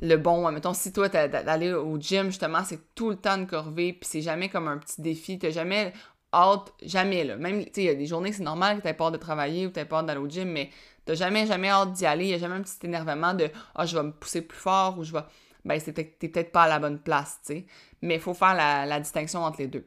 le 0.00 0.16
bon. 0.16 0.50
Mettons, 0.50 0.74
si 0.74 0.92
toi, 0.92 1.08
d'aller 1.08 1.72
au 1.72 1.98
gym, 1.98 2.26
justement, 2.26 2.64
c'est 2.64 2.94
tout 2.94 3.10
le 3.10 3.16
temps 3.16 3.38
de 3.38 3.44
corvée, 3.44 3.92
puis 3.92 4.08
c'est 4.08 4.22
jamais 4.22 4.48
comme 4.48 4.68
un 4.68 4.78
petit 4.78 5.00
défi, 5.00 5.38
t'as 5.38 5.50
jamais 5.50 5.92
hâte, 6.32 6.72
jamais, 6.82 7.24
là. 7.24 7.36
Même, 7.36 7.64
tu 7.64 7.72
sais, 7.72 7.82
il 7.82 7.86
y 7.86 7.88
a 7.88 7.94
des 7.94 8.06
journées, 8.06 8.32
c'est 8.32 8.42
normal 8.42 8.78
que 8.78 8.82
t'aies 8.82 8.94
peur 8.94 9.10
de 9.10 9.16
travailler 9.16 9.66
ou 9.66 9.70
t'aies 9.70 9.84
peur 9.84 10.04
d'aller 10.04 10.20
au 10.20 10.28
gym, 10.28 10.50
mais 10.50 10.70
t'as 11.04 11.14
jamais, 11.14 11.46
jamais 11.46 11.68
hâte 11.68 11.92
d'y 11.92 12.06
aller. 12.06 12.24
Il 12.24 12.30
y 12.30 12.34
a 12.34 12.38
jamais 12.38 12.56
un 12.56 12.62
petit 12.62 12.84
énervement 12.84 13.34
de 13.34 13.48
«Ah, 13.74 13.86
je 13.86 13.96
vais 13.96 14.02
me 14.02 14.12
pousser 14.12 14.42
plus 14.42 14.58
fort» 14.58 14.98
ou 14.98 15.04
«Je 15.04 15.12
vais...» 15.12 15.22
Ben, 15.64 15.80
t'es 15.80 15.92
peut-être 15.92 16.52
pas 16.52 16.62
à 16.64 16.68
la 16.68 16.78
bonne 16.78 17.00
place, 17.00 17.40
tu 17.44 17.54
sais. 17.54 17.66
Mais 18.00 18.14
il 18.14 18.20
faut 18.20 18.34
faire 18.34 18.54
la, 18.54 19.00
distinction 19.00 19.42
entre 19.42 19.60
les 19.60 19.66
deux. 19.66 19.84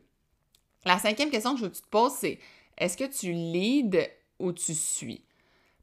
La 0.86 1.00
cinquième 1.00 1.30
question 1.30 1.54
que 1.54 1.60
je 1.60 1.64
veux 1.64 1.70
que 1.70 1.76
tu 1.76 1.82
te 1.82 1.88
poses, 1.88 2.14
c'est 2.14 2.38
est-ce 2.78 2.98
que 2.98 3.06
tu 3.06 3.32
leads 3.32 4.06
ou 4.40 4.52
tu 4.52 4.74
suis? 4.74 5.24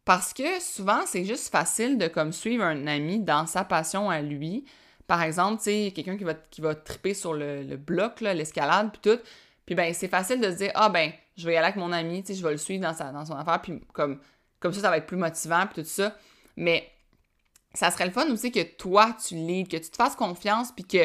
Parce 0.07 0.33
que 0.33 0.61
souvent, 0.61 1.01
c'est 1.05 1.25
juste 1.25 1.51
facile 1.51 1.99
de 1.99 2.07
comme 2.07 2.33
suivre 2.33 2.63
un 2.63 2.87
ami 2.87 3.19
dans 3.19 3.45
sa 3.47 3.65
passion 3.65 4.09
à 4.09 4.23
lui. 4.23 4.65
Par 5.09 5.21
exemple, 5.21 5.59
tu 5.59 5.65
sais, 5.65 5.93
quelqu'un 5.95 6.17
qui 6.17 6.23
va, 6.23 6.35
qui 6.35 6.61
va 6.61 6.77
triper 6.77 7.13
sur 7.13 7.35
le, 7.35 7.65
le 7.65 7.77
bloc, 7.77 8.21
l'escalade, 8.21 8.93
puis 8.93 9.01
tout. 9.03 9.21
Puis 9.67 9.75
ben, 9.75 9.93
c'est 9.93 10.07
facile 10.07 10.41
de 10.41 10.49
se 10.53 10.59
dire, 10.59 10.71
ah 10.77 10.91
ben, 10.91 11.11
je 11.37 11.45
vais 11.45 11.55
y 11.55 11.57
aller 11.57 11.67
avec 11.67 11.77
mon 11.77 11.91
ami, 11.91 12.23
tu 12.23 12.29
sais, 12.29 12.39
je 12.39 12.47
vais 12.47 12.53
le 12.53 12.57
suivre 12.57 12.85
dans, 12.85 12.95
sa, 12.95 13.11
dans 13.11 13.27
son 13.27 13.35
affaire, 13.35 13.61
puis 13.61 13.81
comme, 13.93 14.21
comme 14.61 14.73
ça, 14.73 14.81
ça 14.81 14.91
va 14.91 14.99
être 14.99 15.07
plus 15.07 15.17
motivant, 15.17 15.67
puis 15.67 15.83
tout 15.83 15.89
ça. 15.89 16.17
Mais 16.57 16.89
ça 17.75 17.91
serait 17.91 18.07
le 18.07 18.13
fun 18.13 18.31
aussi 18.31 18.53
que 18.53 18.63
toi, 18.63 19.17
tu 19.27 19.35
leads, 19.35 19.69
que 19.69 19.77
tu 19.77 19.91
te 19.91 19.97
fasses 19.97 20.15
confiance, 20.15 20.71
puis 20.71 20.85
que 20.85 21.05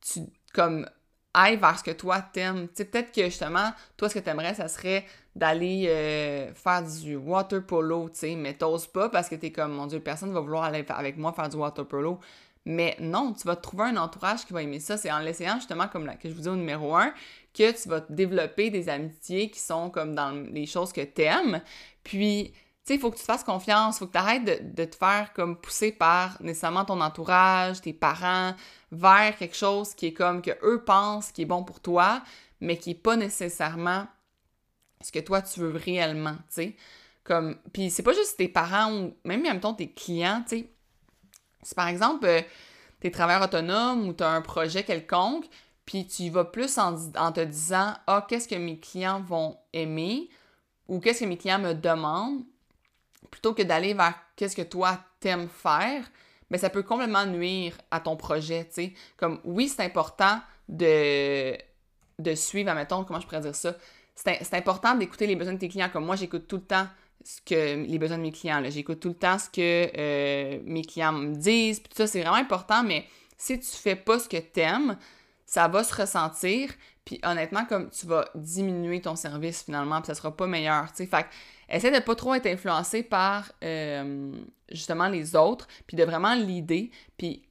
tu, 0.00 0.20
comme, 0.52 0.88
ailles 1.32 1.56
vers 1.56 1.78
ce 1.78 1.84
que 1.84 1.92
toi 1.92 2.20
t'aimes. 2.20 2.66
Tu 2.68 2.74
sais, 2.78 2.84
peut-être 2.86 3.12
que 3.12 3.24
justement, 3.24 3.72
toi, 3.96 4.08
ce 4.08 4.14
que 4.14 4.18
t'aimerais, 4.18 4.54
ça 4.54 4.66
serait 4.66 5.06
d'aller 5.34 5.86
euh, 5.88 6.52
faire 6.54 6.82
du 6.82 7.16
water 7.16 7.64
polo, 7.64 8.10
tu 8.10 8.18
sais, 8.18 8.34
mais 8.34 8.54
t'oses 8.54 8.86
pas 8.86 9.08
parce 9.08 9.28
que 9.28 9.34
t'es 9.34 9.50
comme, 9.50 9.72
mon 9.72 9.86
Dieu, 9.86 10.00
personne 10.00 10.32
va 10.32 10.40
vouloir 10.40 10.64
aller 10.64 10.84
avec 10.88 11.16
moi 11.16 11.32
faire 11.32 11.48
du 11.48 11.56
water 11.56 11.86
polo. 11.86 12.18
Mais 12.64 12.96
non, 13.00 13.32
tu 13.32 13.46
vas 13.46 13.56
trouver 13.56 13.84
un 13.84 13.96
entourage 13.96 14.44
qui 14.44 14.52
va 14.52 14.62
aimer 14.62 14.78
ça. 14.78 14.96
C'est 14.96 15.10
en 15.10 15.18
l'essayant 15.18 15.56
justement, 15.56 15.88
comme 15.88 16.06
que 16.16 16.28
je 16.28 16.34
vous 16.34 16.42
dis 16.42 16.48
au 16.48 16.56
numéro 16.56 16.94
un, 16.94 17.12
que 17.54 17.82
tu 17.82 17.88
vas 17.88 18.00
développer 18.08 18.70
des 18.70 18.88
amitiés 18.88 19.50
qui 19.50 19.58
sont 19.58 19.90
comme 19.90 20.14
dans 20.14 20.30
les 20.30 20.66
choses 20.66 20.92
que 20.92 21.00
tu 21.00 21.22
aimes. 21.22 21.60
Puis, 22.04 22.52
tu 22.52 22.58
sais, 22.84 22.94
il 22.94 23.00
faut 23.00 23.10
que 23.10 23.16
tu 23.16 23.22
te 23.22 23.26
fasses 23.26 23.44
confiance, 23.44 23.98
faut 23.98 24.06
que 24.06 24.12
tu 24.12 24.18
arrêtes 24.18 24.44
de, 24.76 24.84
te 24.84 24.96
faire 24.96 25.32
comme 25.34 25.56
pousser 25.56 25.92
par 25.92 26.40
nécessairement 26.40 26.84
ton 26.84 27.00
entourage, 27.00 27.80
tes 27.80 27.92
parents, 27.92 28.54
vers 28.92 29.36
quelque 29.36 29.56
chose 29.56 29.94
qui 29.94 30.06
est 30.06 30.12
comme 30.12 30.40
que 30.42 30.52
eux 30.62 30.84
pensent 30.84 31.32
qui 31.32 31.42
est 31.42 31.46
bon 31.46 31.64
pour 31.64 31.80
toi, 31.80 32.22
mais 32.60 32.76
qui 32.76 32.90
n'est 32.90 32.94
pas 32.94 33.16
nécessairement 33.16 34.06
ce 35.02 35.12
que 35.12 35.18
toi 35.18 35.42
tu 35.42 35.60
veux 35.60 35.76
réellement, 35.76 36.34
tu 36.48 36.54
sais. 36.54 36.76
Comme, 37.24 37.56
puis 37.72 37.90
c'est 37.90 38.02
pas 38.02 38.12
juste 38.12 38.36
tes 38.36 38.48
parents 38.48 38.92
ou 38.92 39.16
même 39.24 39.44
en 39.62 39.74
tes 39.74 39.92
clients, 39.92 40.42
tu 40.48 40.56
sais 40.56 40.72
si 41.62 41.74
par 41.74 41.88
exemple, 41.88 42.26
euh, 42.26 42.40
tu 43.00 43.06
es 43.06 43.10
travailleur 43.10 43.42
autonome 43.42 44.08
ou 44.08 44.12
tu 44.12 44.22
as 44.24 44.30
un 44.30 44.42
projet 44.42 44.82
quelconque, 44.82 45.46
puis 45.86 46.06
tu 46.06 46.22
y 46.24 46.30
vas 46.30 46.44
plus 46.44 46.78
en, 46.78 46.94
te 46.96 47.40
disant 47.40 47.94
Ah, 48.06 48.26
qu'est-ce 48.28 48.48
que 48.48 48.54
mes 48.54 48.78
clients 48.78 49.20
vont 49.20 49.56
aimer 49.72 50.28
ou 50.88 51.00
qu'est-ce 51.00 51.20
que 51.20 51.24
mes 51.24 51.38
clients 51.38 51.58
me 51.58 51.74
demandent, 51.74 52.44
plutôt 53.30 53.54
que 53.54 53.62
d'aller 53.62 53.94
vers 53.94 54.14
qu'est-ce 54.36 54.56
que 54.56 54.62
toi 54.62 54.98
t'aimes 55.20 55.48
faire, 55.48 56.02
mais 56.50 56.58
ben, 56.58 56.60
ça 56.60 56.70
peut 56.70 56.82
complètement 56.82 57.24
nuire 57.24 57.78
à 57.90 58.00
ton 58.00 58.16
projet, 58.16 58.64
tu 58.66 58.74
sais. 58.74 58.94
Comme, 59.16 59.40
oui, 59.44 59.68
c'est 59.68 59.82
important 59.82 60.40
de, 60.68 61.56
de 62.18 62.34
suivre, 62.34 62.70
admettons, 62.70 63.04
comment 63.04 63.20
je 63.20 63.26
pourrais 63.26 63.40
dire 63.40 63.54
ça, 63.54 63.74
c'est 64.14 64.54
important 64.54 64.94
d'écouter 64.94 65.26
les 65.26 65.36
besoins 65.36 65.54
de 65.54 65.58
tes 65.58 65.68
clients. 65.68 65.88
Comme 65.92 66.04
moi, 66.04 66.16
j'écoute 66.16 66.46
tout 66.46 66.56
le 66.56 66.62
temps 66.62 66.86
ce 67.24 67.40
que 67.40 67.84
les 67.84 67.98
besoins 67.98 68.18
de 68.18 68.22
mes 68.22 68.32
clients. 68.32 68.62
J'écoute 68.68 69.00
tout 69.00 69.08
le 69.08 69.14
temps 69.14 69.38
ce 69.38 69.48
que 69.48 69.90
euh, 69.96 70.60
mes 70.64 70.82
clients 70.82 71.12
me 71.12 71.34
disent. 71.34 71.80
Puis 71.80 71.88
tout 71.90 71.96
ça, 71.96 72.06
c'est 72.06 72.20
vraiment 72.20 72.36
important, 72.36 72.82
mais 72.82 73.06
si 73.36 73.58
tu 73.58 73.70
fais 73.76 73.96
pas 73.96 74.18
ce 74.18 74.28
que 74.28 74.36
tu 74.36 74.60
aimes, 74.60 74.96
ça 75.46 75.68
va 75.68 75.84
se 75.84 75.94
ressentir. 75.94 76.70
Puis 77.04 77.20
honnêtement, 77.24 77.64
comme 77.64 77.90
tu 77.90 78.06
vas 78.06 78.28
diminuer 78.34 79.00
ton 79.00 79.16
service 79.16 79.64
finalement, 79.64 80.00
puis 80.00 80.06
ça 80.06 80.14
sera 80.14 80.36
pas 80.36 80.46
meilleur. 80.46 80.86
sais. 80.94 81.06
Fait 81.06 81.26
essaie 81.68 81.90
de 81.90 82.04
pas 82.04 82.14
trop 82.14 82.34
être 82.34 82.46
influencé 82.46 83.02
par 83.02 83.50
euh, 83.64 84.32
justement 84.70 85.08
les 85.08 85.34
autres, 85.34 85.66
puis 85.86 85.96
de 85.96 86.04
vraiment 86.04 86.34
l'idée. 86.34 86.90
Puis 87.16 87.42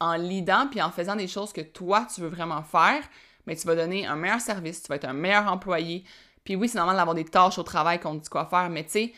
en 0.00 0.14
lidant, 0.14 0.68
puis 0.70 0.80
en 0.82 0.90
faisant 0.90 1.16
des 1.16 1.26
choses 1.26 1.52
que 1.52 1.60
toi, 1.60 2.06
tu 2.12 2.20
veux 2.20 2.28
vraiment 2.28 2.62
faire, 2.62 3.02
mais 3.48 3.56
tu 3.56 3.66
vas 3.66 3.74
donner 3.74 4.06
un 4.06 4.14
meilleur 4.14 4.42
service, 4.42 4.82
tu 4.82 4.88
vas 4.88 4.96
être 4.96 5.06
un 5.06 5.14
meilleur 5.14 5.50
employé, 5.50 6.04
puis 6.44 6.54
oui, 6.54 6.68
c'est 6.68 6.76
normal 6.76 6.96
d'avoir 6.96 7.14
des 7.14 7.24
tâches 7.24 7.58
au 7.58 7.62
travail 7.62 7.98
qu'on 7.98 8.14
dit 8.14 8.28
quoi 8.28 8.44
faire, 8.44 8.68
mais 8.68 8.84
tu 8.84 8.90
sais, 8.90 9.12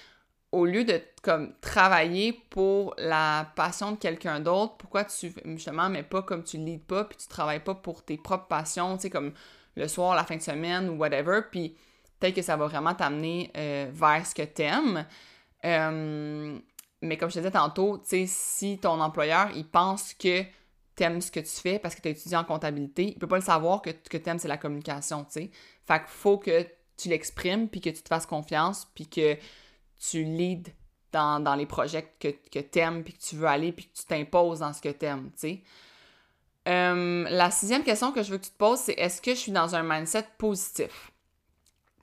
au 0.52 0.66
lieu 0.66 0.84
de 0.84 1.02
comme 1.22 1.52
travailler 1.60 2.32
pour 2.50 2.94
la 2.96 3.52
passion 3.56 3.92
de 3.92 3.96
quelqu'un 3.96 4.38
d'autre, 4.38 4.76
pourquoi 4.78 5.04
tu 5.04 5.32
justement 5.44 5.88
mais 5.88 6.04
pas 6.04 6.22
comme 6.22 6.44
tu 6.44 6.58
leads 6.58 6.84
pas 6.86 7.04
puis 7.04 7.18
tu 7.18 7.26
travailles 7.26 7.60
pas 7.60 7.74
pour 7.74 8.04
tes 8.04 8.16
propres 8.16 8.46
passions, 8.46 8.96
tu 8.96 9.02
sais 9.02 9.10
comme 9.10 9.32
le 9.76 9.88
soir, 9.88 10.14
la 10.14 10.24
fin 10.24 10.36
de 10.36 10.42
semaine 10.42 10.88
ou 10.88 10.94
whatever, 10.94 11.40
puis 11.50 11.76
peut-être 12.18 12.34
que 12.36 12.42
ça 12.42 12.56
va 12.56 12.66
vraiment 12.66 12.94
t'amener 12.94 13.50
euh, 13.56 13.88
vers 13.92 14.24
ce 14.24 14.34
que 14.34 14.42
t'aimes. 14.42 15.06
Euh, 15.64 16.58
mais 17.02 17.16
comme 17.16 17.30
je 17.30 17.34
te 17.34 17.38
disais 17.40 17.50
tantôt, 17.50 17.98
tu 17.98 18.08
sais, 18.08 18.24
si 18.26 18.78
ton 18.78 19.00
employeur, 19.00 19.48
il 19.56 19.66
pense 19.66 20.14
que 20.14 20.44
t'aimes 21.00 21.22
ce 21.22 21.30
que 21.30 21.40
tu 21.40 21.46
fais 21.46 21.78
parce 21.78 21.94
que 21.94 22.02
tu 22.02 22.08
as 22.08 22.10
étudié 22.10 22.36
en 22.36 22.44
comptabilité, 22.44 23.08
il 23.08 23.18
peut 23.18 23.26
pas 23.26 23.38
le 23.38 23.42
savoir 23.42 23.80
que, 23.80 23.88
que 23.88 24.18
t'aimes, 24.18 24.38
c'est 24.38 24.48
la 24.48 24.58
communication, 24.58 25.24
tu 25.24 25.32
sais. 25.32 25.50
Fait 25.86 25.98
qu'il 25.98 26.08
faut 26.08 26.36
que 26.36 26.66
tu 26.98 27.08
l'exprimes, 27.08 27.68
puis 27.68 27.80
que 27.80 27.88
tu 27.88 28.02
te 28.02 28.08
fasses 28.08 28.26
confiance, 28.26 28.86
puis 28.94 29.08
que 29.08 29.38
tu 29.98 30.24
leads 30.24 30.70
dans, 31.10 31.56
les 31.56 31.64
projets 31.64 32.12
que, 32.20 32.28
que 32.28 32.58
t'aimes, 32.58 33.02
puis 33.02 33.14
que 33.14 33.22
tu 33.22 33.36
veux 33.36 33.46
aller, 33.46 33.72
puis 33.72 33.86
que 33.86 33.96
tu 33.96 34.04
t'imposes 34.04 34.58
dans 34.58 34.74
ce 34.74 34.82
que 34.82 34.90
t'aimes, 34.90 35.30
tu 35.32 35.38
sais. 35.38 35.62
Euh, 36.68 37.24
la 37.30 37.50
sixième 37.50 37.82
question 37.82 38.12
que 38.12 38.22
je 38.22 38.30
veux 38.30 38.36
que 38.36 38.44
tu 38.44 38.50
te 38.50 38.58
poses, 38.58 38.80
c'est 38.80 38.92
est-ce 38.92 39.22
que 39.22 39.30
je 39.30 39.38
suis 39.38 39.52
dans 39.52 39.74
un 39.74 39.82
mindset 39.82 40.26
positif? 40.36 41.10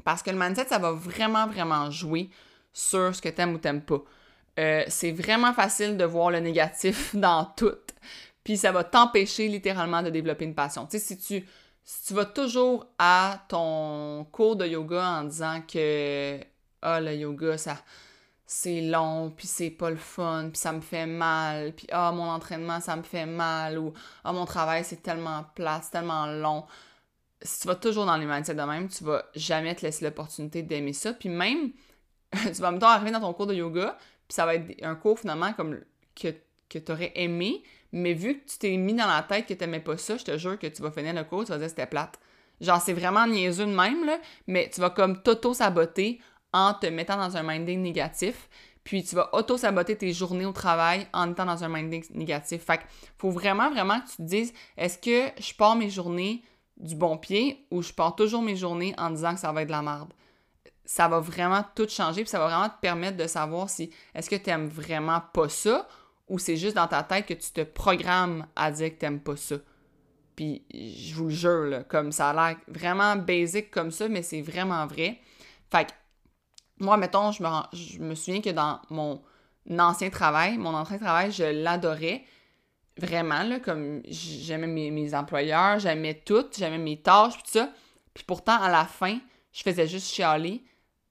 Parce 0.03 0.23
que 0.23 0.31
le 0.31 0.39
mindset, 0.39 0.69
ça 0.69 0.79
va 0.79 0.91
vraiment, 0.91 1.45
vraiment 1.45 1.91
jouer 1.91 2.31
sur 2.73 3.13
ce 3.13 3.21
que 3.21 3.29
t'aimes 3.29 3.53
ou 3.53 3.59
t'aimes 3.59 3.83
pas. 3.83 4.01
Euh, 4.57 4.83
c'est 4.87 5.11
vraiment 5.11 5.53
facile 5.53 5.97
de 5.97 6.03
voir 6.03 6.31
le 6.31 6.39
négatif 6.39 7.15
dans 7.15 7.45
tout. 7.45 7.77
Puis 8.47 8.55
ça 8.55 8.71
va 8.71 8.85
t'empêcher 8.85 9.49
littéralement 9.49 10.01
de 10.01 10.09
développer 10.09 10.45
une 10.45 10.55
passion. 10.55 10.85
Tu 10.85 10.99
sais, 10.99 11.05
si 11.05 11.17
tu, 11.17 11.45
si 11.83 12.05
tu 12.05 12.13
vas 12.13 12.23
toujours 12.23 12.87
à 12.97 13.43
ton 13.49 14.25
cours 14.31 14.55
de 14.55 14.65
yoga 14.65 15.05
en 15.05 15.25
disant 15.25 15.61
que 15.67 16.39
ah, 16.81 17.01
le 17.01 17.13
yoga, 17.13 17.57
ça 17.57 17.75
c'est 18.45 18.79
long, 18.79 19.31
puis 19.31 19.47
c'est 19.47 19.69
pas 19.69 19.89
le 19.89 19.97
fun, 19.97 20.47
puis 20.47 20.59
ça 20.59 20.71
me 20.71 20.79
fait 20.79 21.05
mal, 21.05 21.73
puis 21.73 21.87
ah, 21.91 22.13
mon 22.13 22.23
entraînement, 22.23 22.79
ça 22.79 22.95
me 22.95 23.03
fait 23.03 23.25
mal, 23.25 23.77
ou 23.77 23.91
ah, 24.23 24.31
mon 24.31 24.45
travail, 24.45 24.85
c'est 24.85 25.03
tellement 25.03 25.43
plat, 25.53 25.81
c'est 25.83 25.91
tellement 25.91 26.25
long. 26.25 26.63
Si 27.41 27.59
tu 27.63 27.67
vas 27.67 27.75
toujours 27.75 28.05
dans 28.05 28.15
les 28.15 28.25
mindsets 28.25 28.55
de 28.55 28.61
même, 28.61 28.87
tu 28.87 29.03
vas 29.03 29.25
jamais 29.35 29.75
te 29.75 29.85
laisser 29.85 30.05
l'opportunité 30.05 30.63
d'aimer 30.63 30.93
ça, 30.93 31.11
puis 31.11 31.27
même, 31.27 31.73
tu 32.31 32.61
vas, 32.61 32.71
temps 32.77 32.87
arriver 32.87 33.11
dans 33.11 33.19
ton 33.19 33.33
cours 33.33 33.47
de 33.47 33.55
yoga, 33.55 33.97
puis 34.25 34.35
ça 34.35 34.45
va 34.45 34.55
être 34.55 34.81
un 34.83 34.95
cours 34.95 35.19
finalement 35.19 35.51
comme 35.51 35.81
que, 36.15 36.29
que 36.69 36.79
tu 36.79 36.91
aurais 36.93 37.11
aimé, 37.15 37.61
mais 37.91 38.13
vu 38.13 38.39
que 38.39 38.49
tu 38.49 38.57
t'es 38.57 38.77
mis 38.77 38.93
dans 38.93 39.07
la 39.07 39.23
tête 39.23 39.45
que 39.45 39.53
t'aimais 39.53 39.79
pas 39.79 39.97
ça, 39.97 40.17
je 40.17 40.23
te 40.23 40.37
jure 40.37 40.59
que 40.59 40.67
tu 40.67 40.81
vas 40.81 40.91
finir 40.91 41.13
le 41.13 41.23
cours, 41.23 41.45
tu 41.45 41.51
vas 41.51 41.57
dire 41.57 41.69
c'était 41.69 41.87
plate. 41.87 42.19
Genre, 42.59 42.81
c'est 42.81 42.93
vraiment 42.93 43.27
niaiseux 43.27 43.65
de 43.65 43.75
même, 43.75 44.05
là, 44.05 44.19
mais 44.47 44.69
tu 44.73 44.81
vas 44.81 44.89
comme 44.89 45.21
t'auto-saboter 45.21 46.19
en 46.53 46.73
te 46.73 46.87
mettant 46.87 47.17
dans 47.17 47.37
un 47.37 47.43
minding 47.43 47.81
négatif. 47.81 48.49
Puis 48.83 49.03
tu 49.03 49.15
vas 49.15 49.29
auto-saboter 49.33 49.97
tes 49.97 50.13
journées 50.13 50.45
au 50.45 50.53
travail 50.53 51.07
en 51.13 51.31
étant 51.31 51.45
dans 51.45 51.63
un 51.63 51.67
minding 51.67 52.05
négatif. 52.11 52.63
Fait 52.63 52.77
qu'il 52.77 52.87
faut 53.17 53.31
vraiment, 53.31 53.69
vraiment 53.69 53.99
que 53.99 54.07
tu 54.07 54.15
te 54.17 54.21
dises 54.21 54.53
est-ce 54.77 54.97
que 54.97 55.41
je 55.41 55.53
pars 55.53 55.75
mes 55.75 55.89
journées 55.89 56.41
du 56.77 56.95
bon 56.95 57.17
pied 57.17 57.65
ou 57.69 57.81
je 57.81 57.91
pars 57.91 58.15
toujours 58.15 58.41
mes 58.41 58.55
journées 58.55 58.95
en 58.97 59.09
disant 59.09 59.33
que 59.33 59.41
ça 59.41 59.51
va 59.51 59.63
être 59.63 59.67
de 59.67 59.73
la 59.73 59.81
merde? 59.81 60.13
Ça 60.85 61.09
va 61.09 61.19
vraiment 61.19 61.65
tout 61.75 61.89
changer, 61.89 62.21
puis 62.21 62.29
ça 62.29 62.39
va 62.39 62.47
vraiment 62.47 62.69
te 62.69 62.79
permettre 62.79 63.17
de 63.17 63.27
savoir 63.27 63.69
si 63.69 63.91
est-ce 64.15 64.29
que 64.29 64.37
tu 64.37 64.49
aimes 64.49 64.69
vraiment 64.69 65.21
pas 65.33 65.49
ça 65.49 65.85
ou 66.27 66.39
c'est 66.39 66.57
juste 66.57 66.75
dans 66.75 66.87
ta 66.87 67.03
tête 67.03 67.25
que 67.25 67.33
tu 67.33 67.51
te 67.51 67.61
programmes 67.61 68.45
à 68.55 68.71
dire 68.71 68.89
que 68.89 68.99
t'aimes 68.99 69.19
pas 69.19 69.37
ça? 69.37 69.55
Puis 70.35 70.63
je 70.71 71.15
vous 71.15 71.25
le 71.25 71.29
jure, 71.31 71.63
là, 71.65 71.83
comme 71.83 72.11
ça 72.11 72.29
a 72.29 72.33
l'air 72.33 72.57
vraiment 72.67 73.15
basique 73.15 73.71
comme 73.71 73.91
ça, 73.91 74.07
mais 74.07 74.21
c'est 74.21 74.41
vraiment 74.41 74.85
vrai. 74.85 75.19
Fait 75.71 75.85
que 75.85 75.91
moi, 76.79 76.97
mettons, 76.97 77.31
je 77.31 77.41
me, 77.99 78.15
souviens 78.15 78.41
que 78.41 78.51
dans 78.51 78.79
mon 78.89 79.21
ancien 79.79 80.09
travail, 80.09 80.57
mon 80.57 80.73
ancien 80.75 80.97
travail, 80.97 81.31
je 81.31 81.43
l'adorais 81.43 82.23
vraiment, 82.97 83.43
là, 83.43 83.59
comme 83.59 84.01
j'aimais 84.07 84.67
mes, 84.67 85.15
employeurs, 85.15 85.79
j'aimais 85.79 86.21
tout, 86.25 86.45
j'aimais 86.55 86.77
mes 86.77 87.01
tâches, 87.01 87.37
tout 87.37 87.51
ça. 87.51 87.71
Puis 88.13 88.23
pourtant, 88.23 88.59
à 88.61 88.69
la 88.69 88.85
fin, 88.85 89.19
je 89.51 89.63
faisais 89.63 89.87
juste 89.87 90.13
chialer 90.13 90.63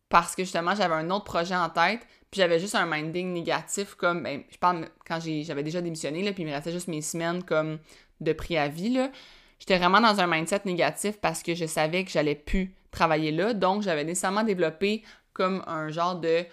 parce 0.09 0.37
que 0.37 0.45
justement, 0.45 0.75
j'avais 0.75 0.95
un 0.95 1.11
autre 1.11 1.25
projet 1.25 1.57
en 1.57 1.69
tête, 1.69 2.07
j'avais 2.37 2.59
juste 2.59 2.75
un 2.75 2.87
minding 2.87 3.33
négatif, 3.33 3.95
comme, 3.95 4.23
ben, 4.23 4.43
je 4.51 4.59
parle 4.59 4.89
quand 5.07 5.19
j'avais 5.21 5.63
déjà 5.63 5.81
démissionné, 5.81 6.23
là, 6.23 6.33
puis 6.33 6.43
il 6.43 6.47
me 6.47 6.53
restait 6.53 6.73
juste 6.73 6.89
mes 6.89 7.03
semaines 7.03 7.43
comme 7.43 7.79
de 8.21 8.33
préavis, 8.33 8.91
là. 8.91 9.11
J'étais 9.59 9.79
vraiment 9.79 10.01
dans 10.01 10.21
un 10.21 10.27
mindset 10.27 10.63
négatif 10.67 11.19
parce 11.21 11.43
que 11.43 11.55
je 11.55 11.65
savais 11.67 12.05
que 12.05 12.11
j'allais 12.11 12.35
plus 12.35 12.75
travailler 12.91 13.33
là, 13.33 13.55
donc 13.55 13.83
j'avais 13.83 14.05
nécessairement 14.05 14.45
développé 14.45 15.03
comme 15.33 15.63
un 15.67 15.89
genre 15.89 16.17
de 16.17 16.45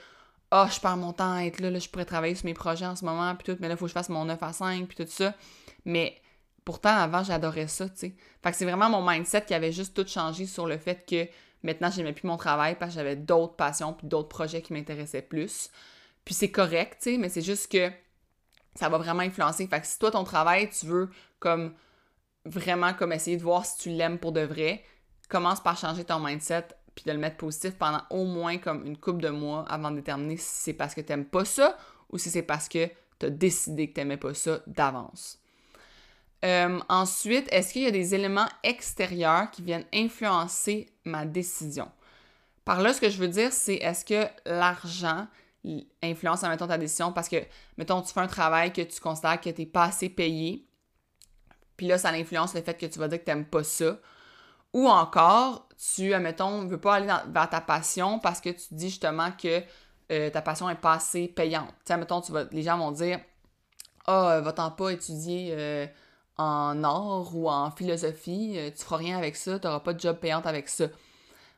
Ah, 0.51 0.65
oh, 0.67 0.71
je 0.73 0.79
perds 0.79 0.97
mon 0.97 1.13
temps 1.13 1.33
à 1.33 1.43
être 1.43 1.59
là, 1.59 1.69
là, 1.69 1.79
je 1.79 1.89
pourrais 1.89 2.05
travailler 2.05 2.35
sur 2.35 2.45
mes 2.45 2.53
projets 2.53 2.85
en 2.85 2.95
ce 2.95 3.03
moment, 3.05 3.35
puis 3.35 3.53
tout, 3.53 3.57
mais 3.59 3.67
là, 3.67 3.73
il 3.73 3.77
faut 3.77 3.85
que 3.85 3.89
je 3.89 3.93
fasse 3.93 4.09
mon 4.09 4.25
9 4.25 4.41
à 4.41 4.53
5, 4.53 4.87
puis 4.87 5.03
tout 5.03 5.11
ça. 5.11 5.33
Mais 5.85 6.21
pourtant, 6.63 6.95
avant, 6.95 7.23
j'adorais 7.23 7.67
ça, 7.67 7.89
tu 7.89 7.95
sais. 7.95 8.15
Fait 8.41 8.51
que 8.51 8.57
c'est 8.57 8.65
vraiment 8.65 8.89
mon 8.89 9.07
mindset 9.07 9.43
qui 9.45 9.53
avait 9.53 9.71
juste 9.71 9.95
tout 9.95 10.07
changé 10.07 10.45
sur 10.45 10.67
le 10.67 10.77
fait 10.77 11.05
que 11.09 11.27
maintenant, 11.63 11.89
j'aimais 11.89 12.13
plus 12.13 12.27
mon 12.27 12.38
travail 12.38 12.77
parce 12.77 12.91
que 12.91 12.96
j'avais 12.96 13.15
d'autres 13.15 13.55
passions 13.55 13.93
puis 13.93 14.08
d'autres 14.08 14.29
projets 14.29 14.62
qui 14.62 14.74
m'intéressaient 14.74 15.22
plus. 15.22 15.70
Puis 16.25 16.34
c'est 16.34 16.51
correct, 16.51 17.00
tu 17.01 17.12
sais, 17.12 17.17
mais 17.17 17.29
c'est 17.29 17.41
juste 17.41 17.72
que 17.72 17.91
ça 18.75 18.89
va 18.89 18.98
vraiment 18.98 19.22
influencer. 19.22 19.67
Fait 19.67 19.82
que 19.82 19.88
si 19.88 20.00
toi, 20.00 20.12
ton 20.12 20.24
travail, 20.24 20.70
tu 20.70 20.86
veux 20.86 21.10
comme 21.39 21.74
vraiment 22.46 22.93
comme 22.93 23.12
essayer 23.12 23.38
de 23.38 23.43
voir 23.43 23.65
si 23.65 23.77
tu 23.77 23.89
l'aimes 23.89 24.20
pour 24.20 24.32
de 24.32 24.41
vrai, 24.41 24.84
commence 25.29 25.62
par 25.62 25.77
changer 25.77 26.03
ton 26.03 26.20
mindset 26.20 26.67
puis 26.96 27.05
de 27.05 27.12
le 27.12 27.17
mettre 27.17 27.38
positif 27.38 27.75
pendant 27.77 28.01
au 28.12 28.25
moins 28.25 28.58
comme 28.58 28.86
une 28.86 28.98
couple 28.98 29.22
de 29.22 29.29
mois 29.29 29.65
avant 29.67 29.89
de 29.89 29.96
déterminer 29.96 30.38
si 30.38 30.63
c'est 30.63 30.74
parce 30.74 30.93
que 30.93 31.01
tu 31.01 31.12
n'aimes 31.12 31.25
pas 31.25 31.46
ça 31.46 31.77
ou 32.12 32.17
si 32.17 32.29
c'est 32.29 32.43
parce 32.43 32.70
que 32.70 32.88
tu 33.20 33.25
as 33.25 33.29
décidé 33.29 33.89
que 33.89 33.93
tu 33.96 34.01
n'aimais 34.01 34.17
pas 34.17 34.34
ça 34.34 34.62
d'avance. 34.67 35.39
Euh, 36.43 36.79
ensuite, 36.89 37.47
est-ce 37.51 37.73
qu'il 37.73 37.83
y 37.83 37.88
a 37.88 37.91
des 37.91 38.15
éléments 38.15 38.47
extérieurs 38.63 39.50
qui 39.51 39.62
viennent 39.62 39.85
influencer 39.93 40.89
ma 41.05 41.25
décision? 41.25 41.89
Par 42.65 42.81
là, 42.81 42.93
ce 42.93 43.00
que 43.00 43.09
je 43.09 43.17
veux 43.17 43.27
dire, 43.27 43.51
c'est 43.53 43.75
est-ce 43.75 44.03
que 44.03 44.27
l'argent 44.45 45.27
influence, 46.01 46.43
mettons, 46.43 46.67
ta 46.67 46.77
décision? 46.77 47.13
Parce 47.13 47.29
que, 47.29 47.38
mettons, 47.77 48.01
tu 48.01 48.13
fais 48.13 48.19
un 48.19 48.27
travail 48.27 48.73
que 48.73 48.81
tu 48.81 49.00
considères 49.00 49.39
que 49.39 49.50
tu 49.50 49.62
n'es 49.62 49.67
pas 49.67 49.85
assez 49.85 50.09
payé, 50.09 50.67
puis 51.77 51.88
là, 51.88 51.97
ça 51.97 52.09
influence 52.09 52.53
le 52.53 52.62
fait 52.62 52.77
que 52.77 52.85
tu 52.85 53.00
vas 53.00 53.07
dire 53.07 53.19
que 53.19 53.25
tu 53.25 53.31
n'aimes 53.31 53.45
pas 53.45 53.63
ça, 53.63 53.97
ou 54.73 54.88
encore, 54.89 55.69
tu, 55.95 56.13
admettons, 56.13 56.63
ne 56.63 56.69
veux 56.69 56.79
pas 56.79 56.95
aller 56.95 57.07
vers 57.07 57.50
ta 57.50 57.62
passion 57.62 58.19
parce 58.19 58.41
que 58.41 58.50
tu 58.50 58.73
dis 58.73 58.89
justement 58.89 59.31
que 59.31 59.62
euh, 60.12 60.29
ta 60.29 60.41
passion 60.41 60.69
est 60.69 60.75
pas 60.75 60.93
assez 60.93 61.27
payante. 61.27 61.73
Tu 61.85 61.93
sais, 61.93 62.47
les 62.51 62.63
gens 62.63 62.77
vont 62.77 62.91
dire 62.91 63.19
Ah, 64.07 64.38
oh, 64.39 64.43
va-t'en 64.43 64.71
pas 64.71 64.89
étudier 64.89 65.50
euh, 65.51 65.85
en 66.37 66.83
art 66.83 67.35
ou 67.35 67.49
en 67.49 67.71
philosophie, 67.71 68.57
tu 68.57 68.73
tu 68.73 68.83
feras 68.83 68.97
rien 68.97 69.17
avec 69.17 69.35
ça, 69.35 69.59
tu 69.59 69.67
n'auras 69.67 69.79
pas 69.79 69.93
de 69.93 69.99
job 69.99 70.17
payante 70.17 70.45
avec 70.45 70.67
ça. 70.67 70.85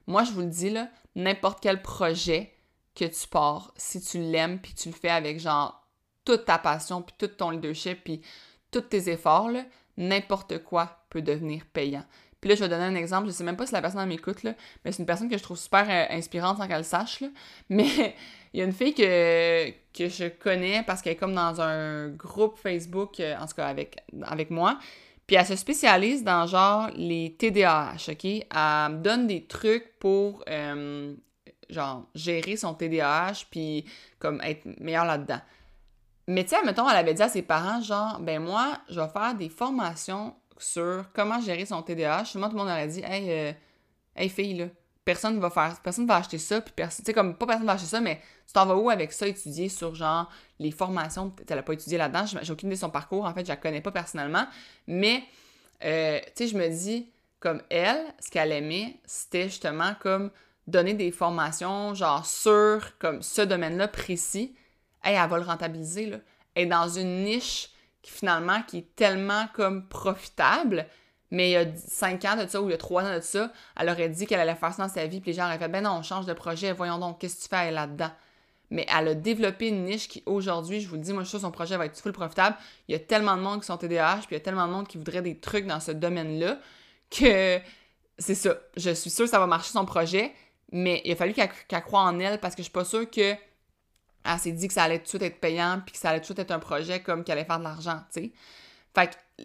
Moi, 0.08 0.24
je 0.24 0.32
vous 0.32 0.41
le 0.41 0.48
dis, 0.48 0.70
là, 0.70 0.89
n'importe 1.15 1.60
quel 1.62 1.82
projet 1.82 2.53
que 2.96 3.05
tu 3.05 3.27
pars, 3.27 3.74
si 3.75 4.01
tu 4.01 4.20
l'aimes 4.20 4.60
puis 4.60 4.74
tu 4.74 4.89
le 4.89 4.96
fais 4.96 5.10
avec 5.10 5.39
genre 5.39 5.86
toute 6.24 6.46
ta 6.46 6.58
passion 6.58 7.01
puis 7.01 7.15
tout 7.17 7.27
ton 7.27 7.50
leadership 7.50 8.03
puis 8.03 8.22
tous 8.72 8.82
tes 8.82 9.10
efforts, 9.10 9.51
n'importe 9.98 10.63
quoi 10.63 11.05
peut 11.10 11.22
devenir 11.22 11.65
payant. 11.67 12.03
Puis 12.41 12.50
là, 12.50 12.55
je 12.55 12.63
vais 12.63 12.70
donner 12.70 12.84
un 12.84 12.96
exemple. 12.96 13.27
Je 13.27 13.32
sais 13.32 13.44
même 13.44 13.58
pas 13.58 13.65
si 13.65 13.74
la 13.74 13.82
personne 13.82 14.08
m'écoute, 14.08 14.44
mais 14.44 14.91
c'est 14.91 15.00
une 15.00 15.05
personne 15.05 15.29
que 15.29 15.38
je 15.38 15.44
trouve 15.44 15.58
super 15.58 15.88
euh, 15.89 16.15
inspirante 16.15 16.58
sans 16.58 16.67
qu'elle 16.67 16.77
le 16.77 16.84
sache. 16.84 17.22
Là. 17.22 17.29
Mais 17.70 18.15
il 18.56 18.60
y 18.60 18.62
a 18.62 18.64
une 18.64 18.72
fille 18.72 18.94
que, 18.94 19.70
que 19.94 20.08
je 20.08 20.30
connais 20.30 20.82
parce 20.84 21.02
qu'elle 21.02 21.12
est 21.14 21.18
comme 21.18 21.36
dans 21.36 21.60
un 21.60 22.08
groupe 22.08 22.58
Facebook, 22.58 23.20
euh, 23.20 23.36
en 23.38 23.48
tout 23.48 23.56
cas 23.56 23.68
avec, 23.68 23.98
avec 24.24 24.50
moi. 24.50 24.80
Puis 25.28 25.36
elle 25.36 25.46
se 25.46 25.58
spécialise 25.58 26.24
dans 26.24 26.48
genre 26.48 26.90
les 26.96 27.36
TDAH, 27.38 28.12
OK? 28.12 28.24
Elle 28.24 28.46
me 28.50 29.02
donne 29.02 29.28
des 29.28 29.46
trucs 29.46 30.00
pour 30.00 30.42
euh, 30.50 31.14
genre 31.70 32.06
gérer 32.16 32.56
son 32.56 32.74
TDAH 32.76 33.44
puis 33.52 33.84
comme 34.20 34.40
être 34.42 34.66
meilleur 34.80 35.04
là-dedans. 35.04 35.42
Mais 36.30 36.46
tu 36.46 36.52
sais, 36.52 36.64
mettons, 36.64 36.90
elle 36.90 36.96
avait 36.96 37.14
dit 37.14 37.24
à 37.24 37.28
ses 37.28 37.42
parents, 37.42 37.82
genre, 37.82 38.22
ben 38.22 38.42
moi, 38.42 38.78
je 38.90 39.02
vais 39.02 39.10
faire 39.10 39.36
des 39.36 39.50
formations 39.50 40.34
sur 40.58 41.04
comment 41.14 41.42
gérer 41.42 41.66
son 41.66 41.82
TDAH, 41.82 42.24
tout 42.32 42.38
le 42.38 42.48
monde 42.48 42.70
aurait 42.70 42.88
dit 42.88 43.02
Hey, 43.04 43.30
euh, 43.30 43.52
hey 44.16 44.30
fille, 44.30 44.54
là, 44.54 44.68
personne 45.04 45.40
va 45.42 45.50
faire, 45.50 45.78
personne 45.84 46.08
va 46.08 46.16
acheter 46.16 46.38
ça, 46.38 46.62
puis 46.62 46.74
personne, 46.74 47.04
tu 47.04 47.10
sais, 47.10 47.14
comme 47.14 47.36
pas 47.36 47.46
personne 47.46 47.66
va 47.66 47.74
acheter 47.74 47.90
ça, 47.90 48.00
mais 48.00 48.22
tu 48.48 48.54
t'en 48.54 48.66
vas 48.66 48.75
où 48.75 48.90
avec 48.90 49.12
ça 49.12 49.28
étudier 49.28 49.70
sur 49.70 49.96
genre 49.96 50.30
les 50.60 50.72
formations, 50.72 51.34
elle 51.50 51.58
a 51.58 51.64
pas 51.64 51.74
étudié 51.74 51.98
là-dedans, 51.98 52.25
j'ai 52.25 52.52
aucune 52.52 52.70
idée 52.70 52.75
de 52.75 52.82
son 52.82 52.90
parcours, 52.90 53.25
en 53.25 53.34
fait, 53.34 53.44
je 53.44 53.50
la 53.50 53.58
connais 53.58 53.82
pas 53.82 53.92
personnellement, 53.92 54.48
mais, 54.88 55.24
euh, 55.84 56.20
tu 56.36 56.46
sais, 56.46 56.48
je 56.48 56.58
me 56.58 56.68
dis, 56.70 57.12
comme 57.40 57.62
elle, 57.70 58.02
ce 58.20 58.30
qu'elle 58.30 58.52
aimait, 58.52 59.00
c'était 59.06 59.46
justement 59.46 59.94
comme 60.00 60.32
donner 60.68 60.94
des 60.94 61.12
formations, 61.12 61.94
genre 61.94 62.25
sur 62.25 62.98
comme 62.98 63.22
ce 63.22 63.42
domaine-là 63.42 63.88
précis, 63.88 64.56
elle 65.04 65.16
va 65.30 65.38
le 65.38 65.44
rentabiliser, 65.44 66.08
là. 66.08 66.18
Elle 66.56 66.64
est 66.64 66.68
dans 66.68 66.88
une 66.88 67.24
niche 67.24 67.70
qui 68.02 68.12
finalement, 68.12 68.62
qui 68.64 68.80
est 68.80 68.96
tellement 68.96 69.48
comme 69.54 69.88
profitable, 69.88 70.88
mais 71.32 71.50
il 71.50 71.54
y 71.54 71.58
a 71.58 71.66
5 71.75 72.24
ans 72.25 72.36
de 72.36 72.48
ça 72.48 72.62
ou 72.62 72.70
il 72.70 72.72
y 72.72 72.75
a 72.75 72.78
3 72.78 73.04
ans 73.04 73.16
de 73.16 73.20
ça, 73.20 73.52
elle 73.78 73.90
aurait 73.90 74.10
dit 74.10 74.25
qu'elle 74.25 74.40
allait 74.40 74.56
faire 74.56 74.74
ça 74.74 74.84
dans 74.84 74.94
sa 74.94 75.06
vie, 75.06 75.20
puis 75.22 75.32
les 75.32 75.38
gens 75.38 75.46
auraient 75.46 75.58
fait 75.58 75.68
Ben 75.68 75.84
non, 75.84 75.92
on 75.92 76.04
change 76.04 76.25
de 76.25 76.34
projet, 76.34 76.72
voyons 76.72 76.98
donc, 76.98 77.20
qu'est-ce 77.20 77.36
que 77.38 77.42
tu 77.44 77.50
fais 77.50 77.72
là-dedans? 77.72 78.12
Mais 78.69 78.86
elle 78.89 79.07
a 79.10 79.15
développé 79.15 79.67
une 79.67 79.84
niche 79.86 80.07
qui, 80.07 80.24
aujourd'hui, 80.25 80.81
je 80.81 80.88
vous 80.88 80.95
le 80.95 81.01
dis, 81.01 81.13
moi, 81.13 81.24
je 81.24 81.29
suis 81.29 81.39
son 81.39 81.51
projet 81.51 81.77
va 81.77 81.86
être 81.86 82.00
full 82.00 82.12
profitable. 82.12 82.55
Il 82.88 82.93
y 82.93 82.95
a 82.95 83.00
tellement 83.00 83.38
de 83.38 83.41
monde 83.41 83.62
qui 83.62 83.67
sont 83.67 83.77
TDAH, 83.77 84.17
puis 84.17 84.27
il 84.31 84.34
y 84.34 84.38
a 84.38 84.39
tellement 84.39 84.67
de 84.67 84.72
monde 84.74 84.88
qui 84.88 84.98
voudrait 84.98 85.22
des 85.22 85.38
trucs 85.39 85.67
dans 85.67 85.79
ce 85.79 85.91
domaine-là, 85.91 86.60
que 87.10 87.60
c'est 88.17 88.36
ça. 88.36 88.55
Je 88.77 88.91
suis 88.91 89.10
sûre 89.10 89.25
que 89.25 89.31
ça 89.31 89.39
va 89.39 89.48
marcher 89.48 89.72
son 89.72 89.86
projet, 89.86 90.34
mais 90.72 91.01
il 91.05 91.12
a 91.12 91.15
fallu 91.15 91.34
qu'elle 91.34 91.84
croie 91.84 92.01
en 92.01 92.19
elle 92.19 92.39
parce 92.39 92.55
que 92.55 92.62
je 92.62 92.65
suis 92.65 92.72
pas 92.72 92.86
sûre 92.86 93.10
que 93.10 93.36
elle 94.27 94.39
s'est 94.39 94.51
dit 94.51 94.67
que 94.67 94.74
ça 94.74 94.84
allait 94.84 94.98
tout 94.98 95.03
de 95.03 95.10
suite 95.10 95.22
être 95.22 95.39
payant 95.39 95.81
puis 95.86 95.93
que 95.93 96.00
ça 96.00 96.10
allait 96.10 96.19
tout 96.19 96.24
de 96.24 96.25
suite 96.25 96.39
être 96.39 96.51
un 96.51 96.60
projet 96.60 97.01
comme 97.01 97.24
qu'elle 97.24 97.38
allait 97.38 97.45
faire 97.45 97.60
de 97.60 97.63
l'argent, 97.63 98.00
tu 98.12 98.22
sais. 98.22 98.31
Fait 98.95 99.07
que 99.07 99.43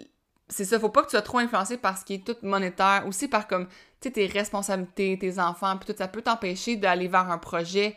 c'est 0.49 0.65
ça, 0.65 0.81
faut 0.81 0.89
pas 0.89 1.03
que 1.03 1.07
tu 1.07 1.13
sois 1.13 1.23
trop 1.23 1.39
influencé 1.39 1.77
par 1.77 1.99
ce 1.99 2.05
qui 2.05 2.15
est 2.15 2.27
tout 2.27 2.37
monétaire, 2.43 3.05
aussi 3.07 3.29
par 3.29 3.47
comme, 3.47 3.67
tu 3.67 4.09
sais, 4.09 4.11
tes 4.11 4.27
responsabilités, 4.27 5.19
tes 5.19 5.39
enfants, 5.39 5.77
puis 5.77 5.93
tout 5.93 5.97
ça 5.97 6.09
peut 6.09 6.23
t'empêcher 6.23 6.77
d'aller 6.77 7.09
vers 7.09 7.31
un 7.31 7.39
projet 7.39 7.97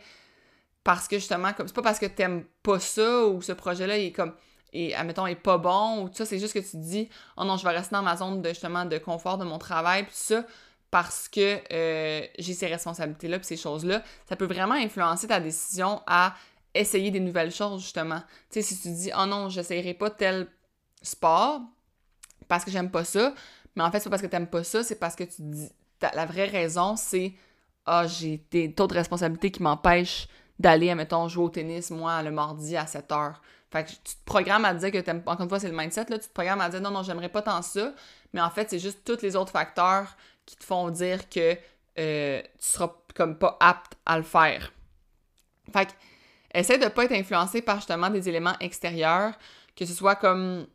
parce 0.84 1.08
que 1.08 1.16
justement, 1.16 1.52
comme 1.54 1.66
c'est 1.66 1.74
pas 1.74 1.82
parce 1.82 1.98
que 1.98 2.06
t'aimes 2.06 2.44
pas 2.62 2.78
ça 2.78 3.26
ou 3.26 3.40
ce 3.40 3.52
projet-là 3.52 3.98
est 3.98 4.12
comme, 4.12 4.34
et 4.74 4.94
admettons, 4.94 5.26
est 5.26 5.34
pas 5.34 5.56
bon 5.56 6.02
ou 6.02 6.08
tout 6.08 6.16
ça, 6.16 6.26
c'est 6.26 6.38
juste 6.38 6.52
que 6.52 6.58
tu 6.58 6.72
te 6.72 6.76
dis, 6.76 7.08
oh 7.36 7.44
non, 7.44 7.56
je 7.56 7.64
vais 7.64 7.70
rester 7.70 7.94
dans 7.94 8.02
ma 8.02 8.16
zone 8.16 8.42
de 8.42 8.48
justement 8.50 8.84
de 8.84 8.98
confort 8.98 9.38
de 9.38 9.44
mon 9.44 9.58
travail, 9.58 10.04
puis 10.04 10.14
ça, 10.14 10.44
parce 10.90 11.28
que 11.28 11.60
euh, 11.72 12.26
j'ai 12.38 12.52
ces 12.52 12.66
responsabilités-là, 12.66 13.38
puis 13.38 13.46
ces 13.46 13.56
choses-là, 13.56 14.02
ça 14.28 14.36
peut 14.36 14.44
vraiment 14.44 14.74
influencer 14.74 15.26
ta 15.26 15.40
décision 15.40 16.02
à 16.06 16.34
essayer 16.74 17.10
des 17.10 17.20
nouvelles 17.20 17.52
choses, 17.52 17.82
justement. 17.82 18.20
Tu 18.50 18.60
sais, 18.60 18.62
si 18.62 18.80
tu 18.80 18.88
dis, 18.92 19.10
oh 19.16 19.26
non, 19.26 19.48
j'essayerai 19.48 19.94
pas 19.94 20.10
tel 20.10 20.48
sport 21.02 21.60
parce 22.46 22.64
que 22.64 22.70
j'aime 22.70 22.90
pas 22.90 23.04
ça, 23.04 23.32
mais 23.74 23.82
en 23.82 23.90
fait, 23.90 24.00
c'est 24.00 24.04
pas 24.04 24.10
parce 24.10 24.22
que 24.22 24.26
t'aimes 24.26 24.48
pas 24.48 24.64
ça, 24.64 24.82
c'est 24.82 24.98
parce 24.98 25.16
que 25.16 25.24
tu 25.24 25.42
dis, 25.42 25.70
la 26.02 26.26
vraie 26.26 26.46
raison, 26.46 26.96
c'est, 26.96 27.32
ah, 27.86 28.06
j'ai 28.06 28.44
des 28.50 28.72
taux 28.72 28.86
de 28.86 28.94
responsabilités 28.94 29.50
qui 29.50 29.62
m'empêchent 29.62 30.28
d'aller, 30.58 30.90
admettons, 30.90 31.28
jouer 31.28 31.44
au 31.44 31.48
tennis, 31.48 31.90
moi, 31.90 32.22
le 32.22 32.30
mardi 32.30 32.76
à 32.76 32.86
7 32.86 33.12
heures. 33.12 33.40
Fait 33.70 33.84
que 33.84 33.90
tu 33.90 33.96
te 33.96 34.24
programmes 34.24 34.64
à 34.64 34.74
dire 34.74 34.92
que 34.92 34.98
t'aimes, 34.98 35.22
encore 35.26 35.42
une 35.42 35.48
fois, 35.48 35.58
c'est 35.58 35.68
le 35.68 35.76
mindset, 35.76 36.06
là, 36.08 36.18
tu 36.18 36.28
te 36.28 36.32
programmes 36.32 36.60
à 36.60 36.68
dire, 36.68 36.80
non, 36.80 36.90
non, 36.90 37.02
j'aimerais 37.02 37.28
pas 37.28 37.42
tant 37.42 37.60
ça, 37.60 37.92
mais 38.32 38.40
en 38.40 38.50
fait, 38.50 38.70
c'est 38.70 38.78
juste 38.78 39.00
tous 39.04 39.20
les 39.22 39.34
autres 39.34 39.50
facteurs 39.50 40.16
qui 40.46 40.56
te 40.56 40.64
font 40.64 40.90
dire 40.90 41.28
que 41.28 41.56
euh, 41.98 42.42
tu 42.42 42.48
seras 42.58 42.92
comme 43.14 43.36
pas 43.38 43.56
apte 43.60 43.94
à 44.06 44.16
le 44.16 44.22
faire. 44.22 44.72
Fait 45.72 45.86
que, 45.86 45.92
essaie 46.52 46.78
de 46.78 46.86
pas 46.88 47.04
être 47.04 47.12
influencé 47.12 47.62
par 47.62 47.76
justement 47.76 48.10
des 48.10 48.28
éléments 48.28 48.56
extérieurs, 48.60 49.34
que 49.76 49.86
ce 49.86 49.92
soit 49.92 50.14
comme 50.14 50.66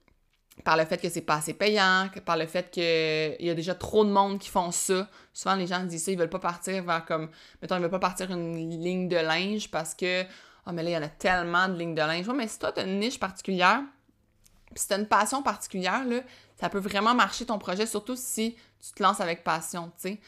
par 0.63 0.77
le 0.77 0.85
fait 0.85 0.97
que 0.97 1.09
c'est 1.09 1.21
pas 1.21 1.35
assez 1.35 1.53
payant, 1.53 2.09
par 2.25 2.37
le 2.37 2.45
fait 2.45 2.69
qu'il 2.69 3.45
y 3.45 3.49
a 3.49 3.53
déjà 3.53 3.75
trop 3.75 4.03
de 4.03 4.09
monde 4.09 4.39
qui 4.39 4.49
font 4.49 4.71
ça. 4.71 5.07
Souvent, 5.33 5.55
les 5.55 5.67
gens 5.67 5.83
disent 5.83 6.05
ça, 6.05 6.11
ils 6.11 6.17
veulent 6.17 6.29
pas 6.29 6.39
partir 6.39 6.83
vers 6.83 7.05
comme, 7.05 7.29
mettons, 7.61 7.75
ils 7.77 7.81
veulent 7.81 7.89
pas 7.89 7.99
partir 7.99 8.31
une 8.31 8.55
ligne 8.81 9.07
de 9.07 9.15
linge 9.15 9.71
parce 9.71 9.93
que, 9.93 10.23
oh, 10.67 10.71
mais 10.73 10.83
là, 10.83 10.89
il 10.89 10.93
y 10.93 10.97
en 10.97 11.03
a 11.03 11.09
tellement 11.09 11.67
de 11.69 11.77
lignes 11.77 11.95
de 11.95 12.01
linge. 12.01 12.27
Mais 12.29 12.47
si 12.47 12.59
toi, 12.59 12.71
t'as 12.71 12.85
une 12.85 12.99
niche 12.99 13.19
particulière, 13.19 13.81
puis 14.67 14.79
si 14.79 14.87
t'as 14.87 14.99
une 14.99 15.07
passion 15.07 15.41
particulière, 15.41 16.05
là, 16.05 16.21
ça 16.59 16.69
peut 16.69 16.79
vraiment 16.79 17.15
marcher 17.15 17.45
ton 17.45 17.57
projet, 17.57 17.85
surtout 17.85 18.15
si 18.15 18.55
tu 18.85 18.91
te 18.93 19.01
lances 19.01 19.21
avec 19.21 19.43
passion, 19.43 19.91
tu 19.95 20.09
sais. 20.09 20.19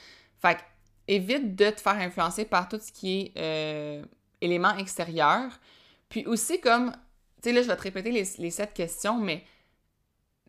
Fait 0.41 0.55
que, 0.55 0.61
évite 1.07 1.55
de 1.55 1.69
te 1.69 1.81
faire 1.81 1.99
influencer 1.99 2.45
par 2.45 2.69
tout 2.69 2.79
ce 2.81 2.91
qui 2.91 3.19
est 3.19 3.33
euh, 3.37 4.05
éléments 4.39 4.77
extérieurs. 4.77 5.51
Puis 6.07 6.25
aussi, 6.25 6.61
comme, 6.61 6.91
tu 7.41 7.49
sais, 7.49 7.51
là, 7.51 7.61
je 7.61 7.67
vais 7.67 7.75
te 7.75 7.81
répéter 7.81 8.11
les 8.11 8.51
sept 8.51 8.73
questions, 8.73 9.19
mais 9.19 9.43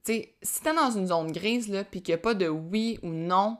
tu 0.04 0.12
sais, 0.12 0.34
si 0.42 0.62
t'es 0.62 0.74
dans 0.74 0.90
une 0.90 1.06
zone 1.06 1.32
grise, 1.32 1.68
là, 1.68 1.84
puis 1.84 2.02
qu'il 2.02 2.12
n'y 2.12 2.18
a 2.20 2.22
pas 2.22 2.34
de 2.34 2.48
oui 2.48 2.98
ou 3.02 3.08
non, 3.08 3.58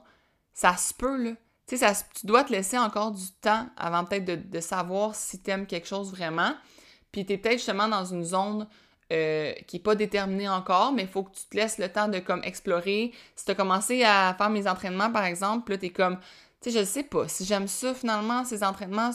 ça 0.53 0.75
se 0.75 0.93
peut, 0.93 1.17
là. 1.17 1.31
Tu 1.67 1.77
sais, 1.77 1.93
tu 2.13 2.27
dois 2.27 2.43
te 2.43 2.51
laisser 2.51 2.77
encore 2.77 3.11
du 3.11 3.31
temps 3.41 3.67
avant 3.77 4.03
peut-être 4.03 4.49
de, 4.49 4.59
savoir 4.59 5.15
si 5.15 5.39
t'aimes 5.39 5.65
quelque 5.65 5.87
chose 5.87 6.11
vraiment. 6.11 6.53
Puis 7.11 7.25
t'es 7.25 7.37
peut-être 7.37 7.57
justement 7.57 7.87
dans 7.87 8.03
une 8.03 8.25
zone 8.25 8.67
euh, 9.13 9.53
qui 9.67 9.77
n'est 9.77 9.81
pas 9.81 9.95
déterminée 9.95 10.49
encore, 10.49 10.91
mais 10.91 11.03
il 11.03 11.07
faut 11.07 11.23
que 11.23 11.33
tu 11.33 11.45
te 11.49 11.55
laisses 11.55 11.77
le 11.77 11.87
temps 11.87 12.09
de 12.09 12.19
comme 12.19 12.43
explorer. 12.43 13.13
Si 13.35 13.45
t'as 13.45 13.55
commencé 13.55 14.03
à 14.03 14.35
faire 14.37 14.49
mes 14.49 14.67
entraînements, 14.67 15.11
par 15.11 15.23
exemple, 15.23 15.71
là, 15.71 15.77
t'es 15.77 15.91
comme, 15.91 16.17
tu 16.61 16.69
sais, 16.69 16.79
je 16.79 16.85
sais 16.85 17.03
pas, 17.03 17.29
si 17.29 17.45
j'aime 17.45 17.67
ça 17.67 17.93
finalement, 17.93 18.43
ces 18.43 18.63
entraînements, 18.63 19.11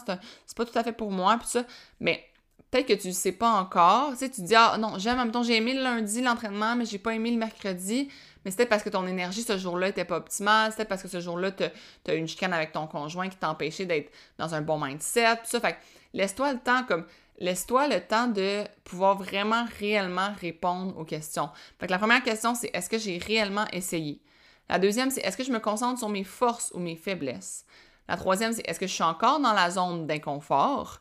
c'est 0.46 0.56
pas 0.56 0.64
tout 0.64 0.78
à 0.78 0.82
fait 0.82 0.92
pour 0.92 1.10
moi, 1.10 1.36
puis 1.38 1.48
ça. 1.48 1.64
Mais 2.00 2.24
peut-être 2.70 2.86
que 2.86 2.94
tu 2.94 3.08
ne 3.08 3.12
sais 3.12 3.32
pas 3.32 3.50
encore. 3.50 4.10
Tu 4.12 4.18
sais, 4.18 4.30
tu 4.30 4.42
dis, 4.42 4.54
ah 4.54 4.76
non, 4.78 4.98
j'aime, 4.98 5.18
en 5.18 5.24
même 5.24 5.32
temps, 5.32 5.42
j'ai 5.42 5.56
aimé 5.56 5.74
le 5.74 5.82
lundi 5.82 6.20
l'entraînement, 6.20 6.76
mais 6.76 6.84
j'ai 6.84 6.98
pas 6.98 7.14
aimé 7.14 7.30
le 7.30 7.38
mercredi. 7.38 8.08
Mais 8.44 8.50
c'était 8.50 8.66
parce 8.66 8.82
que 8.82 8.88
ton 8.88 9.06
énergie 9.06 9.42
ce 9.42 9.58
jour-là 9.58 9.88
était 9.88 10.04
pas 10.04 10.16
optimale. 10.16 10.70
C'était 10.70 10.84
parce 10.84 11.02
que 11.02 11.08
ce 11.08 11.20
jour-là, 11.20 11.52
tu 11.52 11.64
as 12.06 12.14
une 12.14 12.28
chicane 12.28 12.52
avec 12.52 12.72
ton 12.72 12.86
conjoint 12.86 13.28
qui 13.28 13.36
t'a 13.36 13.50
empêché 13.50 13.84
d'être 13.84 14.12
dans 14.38 14.54
un 14.54 14.60
bon 14.60 14.78
mindset. 14.82 15.36
Tout 15.36 15.50
ça. 15.50 15.60
Fait 15.60 15.76
laisse-toi 16.14 16.54
le 16.54 16.58
temps, 16.58 16.84
comme, 16.84 17.04
laisse-toi 17.38 17.88
le 17.88 18.00
temps 18.00 18.28
de 18.28 18.64
pouvoir 18.84 19.16
vraiment, 19.16 19.66
réellement 19.78 20.32
répondre 20.40 20.96
aux 20.98 21.04
questions. 21.04 21.50
Fait 21.78 21.86
que 21.86 21.92
la 21.92 21.98
première 21.98 22.22
question, 22.22 22.54
c'est 22.54 22.70
est-ce 22.72 22.88
que 22.88 22.98
j'ai 22.98 23.18
réellement 23.18 23.66
essayé? 23.72 24.20
La 24.68 24.78
deuxième, 24.78 25.10
c'est 25.10 25.20
est-ce 25.22 25.36
que 25.36 25.44
je 25.44 25.52
me 25.52 25.60
concentre 25.60 25.98
sur 25.98 26.08
mes 26.08 26.24
forces 26.24 26.70
ou 26.74 26.78
mes 26.78 26.96
faiblesses? 26.96 27.64
La 28.08 28.16
troisième, 28.16 28.52
c'est 28.52 28.66
est-ce 28.68 28.80
que 28.80 28.86
je 28.86 28.92
suis 28.92 29.02
encore 29.02 29.40
dans 29.40 29.52
la 29.52 29.70
zone 29.70 30.06
d'inconfort? 30.06 31.00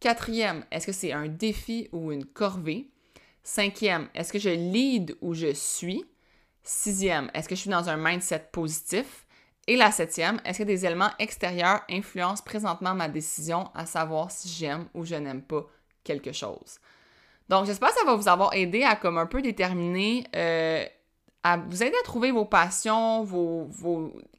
Quatrième, 0.00 0.64
est-ce 0.70 0.86
que 0.86 0.92
c'est 0.92 1.12
un 1.12 1.28
défi 1.28 1.88
ou 1.92 2.10
une 2.10 2.24
corvée? 2.24 2.88
Cinquième, 3.42 4.08
est-ce 4.14 4.32
que 4.32 4.38
je 4.38 4.48
lead 4.48 5.14
ou 5.20 5.34
je 5.34 5.52
suis? 5.52 6.06
Sixième, 6.62 7.30
est-ce 7.34 7.48
que 7.48 7.54
je 7.54 7.60
suis 7.60 7.70
dans 7.70 7.88
un 7.90 7.98
mindset 7.98 8.48
positif? 8.50 9.26
Et 9.66 9.76
la 9.76 9.90
septième, 9.92 10.40
est-ce 10.46 10.58
que 10.58 10.64
des 10.64 10.86
éléments 10.86 11.10
extérieurs 11.18 11.82
influencent 11.90 12.42
présentement 12.42 12.94
ma 12.94 13.08
décision 13.08 13.70
à 13.74 13.84
savoir 13.84 14.30
si 14.30 14.48
j'aime 14.48 14.88
ou 14.94 15.04
je 15.04 15.16
n'aime 15.16 15.42
pas 15.42 15.66
quelque 16.02 16.32
chose? 16.32 16.78
Donc, 17.50 17.66
j'espère 17.66 17.90
que 17.90 17.96
ça 17.96 18.06
va 18.06 18.14
vous 18.14 18.28
avoir 18.28 18.54
aidé 18.54 18.82
à 18.84 18.96
comme 18.96 19.18
un 19.18 19.26
peu 19.26 19.42
déterminer, 19.42 20.24
euh, 20.34 20.84
à 21.42 21.58
vous 21.58 21.82
aider 21.82 21.96
à 22.00 22.04
trouver 22.04 22.30
vos 22.30 22.46
passions, 22.46 23.22
vos, 23.22 23.68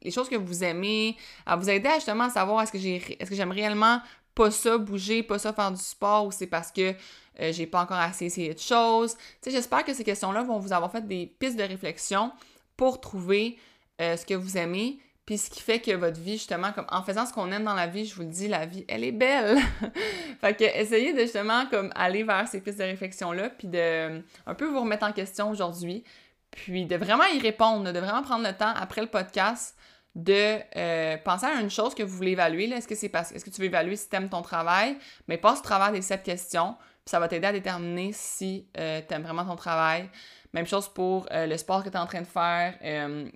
les 0.02 0.10
choses 0.10 0.28
que 0.28 0.36
vous 0.36 0.64
aimez, 0.64 1.16
à 1.46 1.54
vous 1.54 1.70
aider 1.70 1.88
à 1.88 1.94
justement 1.96 2.28
savoir 2.30 2.68
que 2.70 2.78
j'ai, 2.78 2.96
est-ce 3.20 3.30
que 3.30 3.36
j'aime 3.36 3.52
réellement 3.52 4.00
pas 4.34 4.50
ça 4.50 4.78
bouger, 4.78 5.22
pas 5.22 5.38
ça 5.38 5.52
faire 5.52 5.70
du 5.70 5.82
sport, 5.82 6.26
ou 6.26 6.32
c'est 6.32 6.46
parce 6.46 6.70
que 6.72 6.94
euh, 7.40 7.52
j'ai 7.52 7.66
pas 7.66 7.82
encore 7.82 7.98
assez 7.98 8.26
essayé 8.26 8.54
de 8.54 8.58
choses. 8.58 9.14
Tu 9.16 9.22
sais, 9.42 9.50
j'espère 9.50 9.84
que 9.84 9.94
ces 9.94 10.04
questions-là 10.04 10.42
vont 10.42 10.58
vous 10.58 10.72
avoir 10.72 10.90
fait 10.90 11.06
des 11.06 11.26
pistes 11.38 11.58
de 11.58 11.62
réflexion 11.62 12.32
pour 12.76 13.00
trouver 13.00 13.58
euh, 14.00 14.16
ce 14.16 14.26
que 14.26 14.34
vous 14.34 14.56
aimez, 14.56 14.98
puis 15.24 15.38
ce 15.38 15.50
qui 15.50 15.62
fait 15.62 15.80
que 15.80 15.92
votre 15.92 16.20
vie, 16.20 16.32
justement, 16.32 16.72
comme 16.72 16.86
en 16.90 17.02
faisant 17.02 17.26
ce 17.26 17.32
qu'on 17.32 17.52
aime 17.52 17.64
dans 17.64 17.74
la 17.74 17.86
vie, 17.86 18.04
je 18.04 18.14
vous 18.14 18.22
le 18.22 18.28
dis, 18.28 18.48
la 18.48 18.66
vie, 18.66 18.84
elle 18.88 19.04
est 19.04 19.12
belle. 19.12 19.58
fait 20.40 20.54
que 20.56 20.64
essayez 20.64 21.12
de 21.12 21.20
justement 21.20 21.66
comme 21.66 21.92
aller 21.94 22.24
vers 22.24 22.48
ces 22.48 22.60
pistes 22.60 22.78
de 22.78 22.84
réflexion-là, 22.84 23.50
puis 23.50 23.68
de 23.68 24.20
un 24.46 24.54
peu 24.54 24.66
vous 24.66 24.80
remettre 24.80 25.06
en 25.06 25.12
question 25.12 25.50
aujourd'hui, 25.50 26.02
puis 26.50 26.86
de 26.86 26.96
vraiment 26.96 27.24
y 27.34 27.38
répondre, 27.38 27.92
de 27.92 27.98
vraiment 27.98 28.22
prendre 28.22 28.46
le 28.46 28.52
temps 28.52 28.72
après 28.74 29.00
le 29.00 29.06
podcast 29.06 29.76
de 30.14 30.58
euh, 30.76 31.16
penser 31.18 31.46
à 31.46 31.60
une 31.60 31.70
chose 31.70 31.94
que 31.94 32.02
vous 32.02 32.16
voulez 32.16 32.32
évaluer. 32.32 32.70
Est-ce 32.70 32.86
que 32.86 32.94
c'est 32.94 33.08
parce 33.08 33.32
est-ce 33.32 33.44
que 33.44 33.50
tu 33.50 33.60
veux 33.60 33.66
évaluer 33.66 33.96
si 33.96 34.08
tu 34.08 34.16
aimes 34.16 34.28
ton 34.28 34.42
travail? 34.42 34.96
Mais 35.28 35.38
passe 35.38 35.60
au 35.60 35.62
travers 35.62 35.92
des 35.92 36.02
sept 36.02 36.22
questions, 36.22 36.74
puis 37.04 37.10
ça 37.10 37.18
va 37.18 37.28
t'aider 37.28 37.46
à 37.46 37.52
déterminer 37.52 38.12
si 38.12 38.66
euh, 38.78 39.00
tu 39.06 39.14
aimes 39.14 39.22
vraiment 39.22 39.44
ton 39.44 39.56
travail. 39.56 40.08
Même 40.52 40.66
chose 40.66 40.86
pour 40.88 41.26
euh, 41.32 41.46
le 41.46 41.56
sport 41.56 41.82
que 41.82 41.88
tu 41.88 41.94
es 41.94 41.98
en 41.98 42.06
train 42.06 42.20
de 42.20 42.26
faire. 42.26 42.74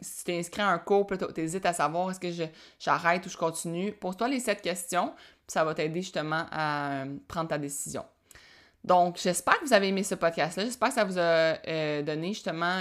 si 0.02 0.24
tu 0.24 0.32
es 0.32 0.38
inscrit 0.38 0.60
à 0.60 0.68
un 0.68 0.78
cours, 0.78 1.06
tu 1.06 1.40
hésites 1.40 1.64
à 1.64 1.72
savoir 1.72 2.10
est-ce 2.10 2.20
que 2.20 2.28
j'arrête 2.78 3.24
ou 3.24 3.30
je 3.30 3.38
continue. 3.38 3.92
Pose-toi 3.92 4.28
les 4.28 4.40
sept 4.40 4.60
questions, 4.60 5.14
ça 5.46 5.64
va 5.64 5.74
t'aider 5.74 6.02
justement 6.02 6.44
à 6.52 7.04
prendre 7.26 7.48
ta 7.48 7.56
décision. 7.56 8.04
Donc, 8.84 9.18
j'espère 9.18 9.58
que 9.58 9.64
vous 9.64 9.72
avez 9.72 9.88
aimé 9.88 10.02
ce 10.02 10.14
podcast-là. 10.14 10.64
J'espère 10.64 10.88
que 10.88 10.94
ça 10.94 11.04
vous 11.04 11.18
a 11.18 12.02
donné 12.02 12.34
justement 12.34 12.78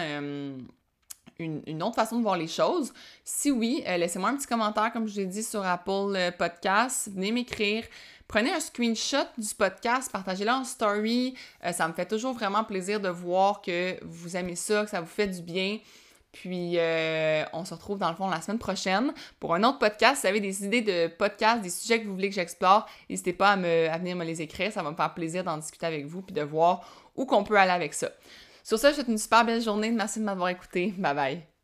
une, 1.39 1.84
autre 1.84 1.95
façon 1.95 2.17
de 2.17 2.21
voir 2.21 2.38
les 2.38 2.48
choses? 2.48 2.93
Si 3.24 3.52
oui, 3.52 3.84
euh, 3.88 3.98
laissez-moi 3.98 4.30
un 4.30 4.38
petit 4.38 4.48
commentaire, 4.48 4.91
comme 4.93 5.08
je 5.08 5.15
l'ai 5.15 5.26
dit 5.26 5.43
sur 5.43 5.65
Apple 5.65 6.13
euh, 6.15 6.32
Podcast. 6.32 7.10
Venez 7.13 7.32
m'écrire. 7.32 7.84
Prenez 8.28 8.52
un 8.52 8.60
screenshot 8.60 9.28
du 9.38 9.54
podcast, 9.54 10.12
partagez-le 10.12 10.52
en 10.52 10.63
story. 10.63 11.36
Euh, 11.63 11.71
ça 11.71 11.88
me 11.88 11.93
fait 11.93 12.06
toujours 12.06 12.34
vraiment 12.34 12.63
plaisir 12.63 13.00
de 13.00 13.10
voir 13.10 13.62
que 13.62 13.98
vous 14.04 14.36
aimez 14.36 14.56
ça, 14.56 14.84
que 14.84 14.89
ça 14.89 15.02
vous 15.02 15.08
fait 15.08 15.28
du 15.28 15.41
bien. 15.41 15.80
Puis, 16.32 16.78
on 17.54 17.63
se 17.63 17.74
retrouve 17.74 17.98
dans 17.98 18.10
le 18.10 18.15
fond 18.15 18.28
la 18.28 18.41
semaine 18.41 18.60
prochaine 18.60 19.13
pour 19.39 19.56
un 19.56 19.63
autre 19.63 19.80
podcast. 19.80 20.17
Si 20.17 20.21
vous 20.24 20.28
avez 20.28 20.41
des 20.41 20.65
idées 20.65 20.82
de 20.82 21.08
podcast, 21.08 21.62
des 21.62 21.69
sujets 21.69 22.02
que 22.02 22.08
vous 22.08 22.13
voulez 22.13 22.28
que 22.28 22.36
j'explore, 22.36 22.86
n'hésitez 23.10 23.32
pas 23.32 23.52
à, 23.52 23.56
me, 23.56 23.89
à 23.89 23.98
venir 23.98 24.17
me 24.17 24.26
les 24.26 24.41
écrire. 24.41 24.69
Ça 24.69 24.84
va 24.84 24.91
me 24.91 24.98
faire 24.98 25.13
plaisir 25.13 25.45
d'en 25.45 25.56
discuter 25.56 25.86
avec 25.86 26.06
vous 26.06 26.21
puis 26.21 26.34
de 26.34 26.41
voir 26.41 26.86
où 27.15 27.26
qu'on 27.26 27.45
peut 27.45 27.58
aller 27.58 27.71
avec 27.71 27.93
ça. 27.93 28.10
Sur 28.65 28.80
ça, 28.80 28.89
je 28.89 28.95
souhaite 28.95 29.08
une 29.08 29.19
super 29.19 29.45
belle 29.45 29.62
journée. 29.62 29.91
Merci 29.91 30.19
de 30.19 30.25
m'avoir 30.25 30.49
écouté. 30.49 30.91
Bye 30.97 31.15
bye. 31.15 31.55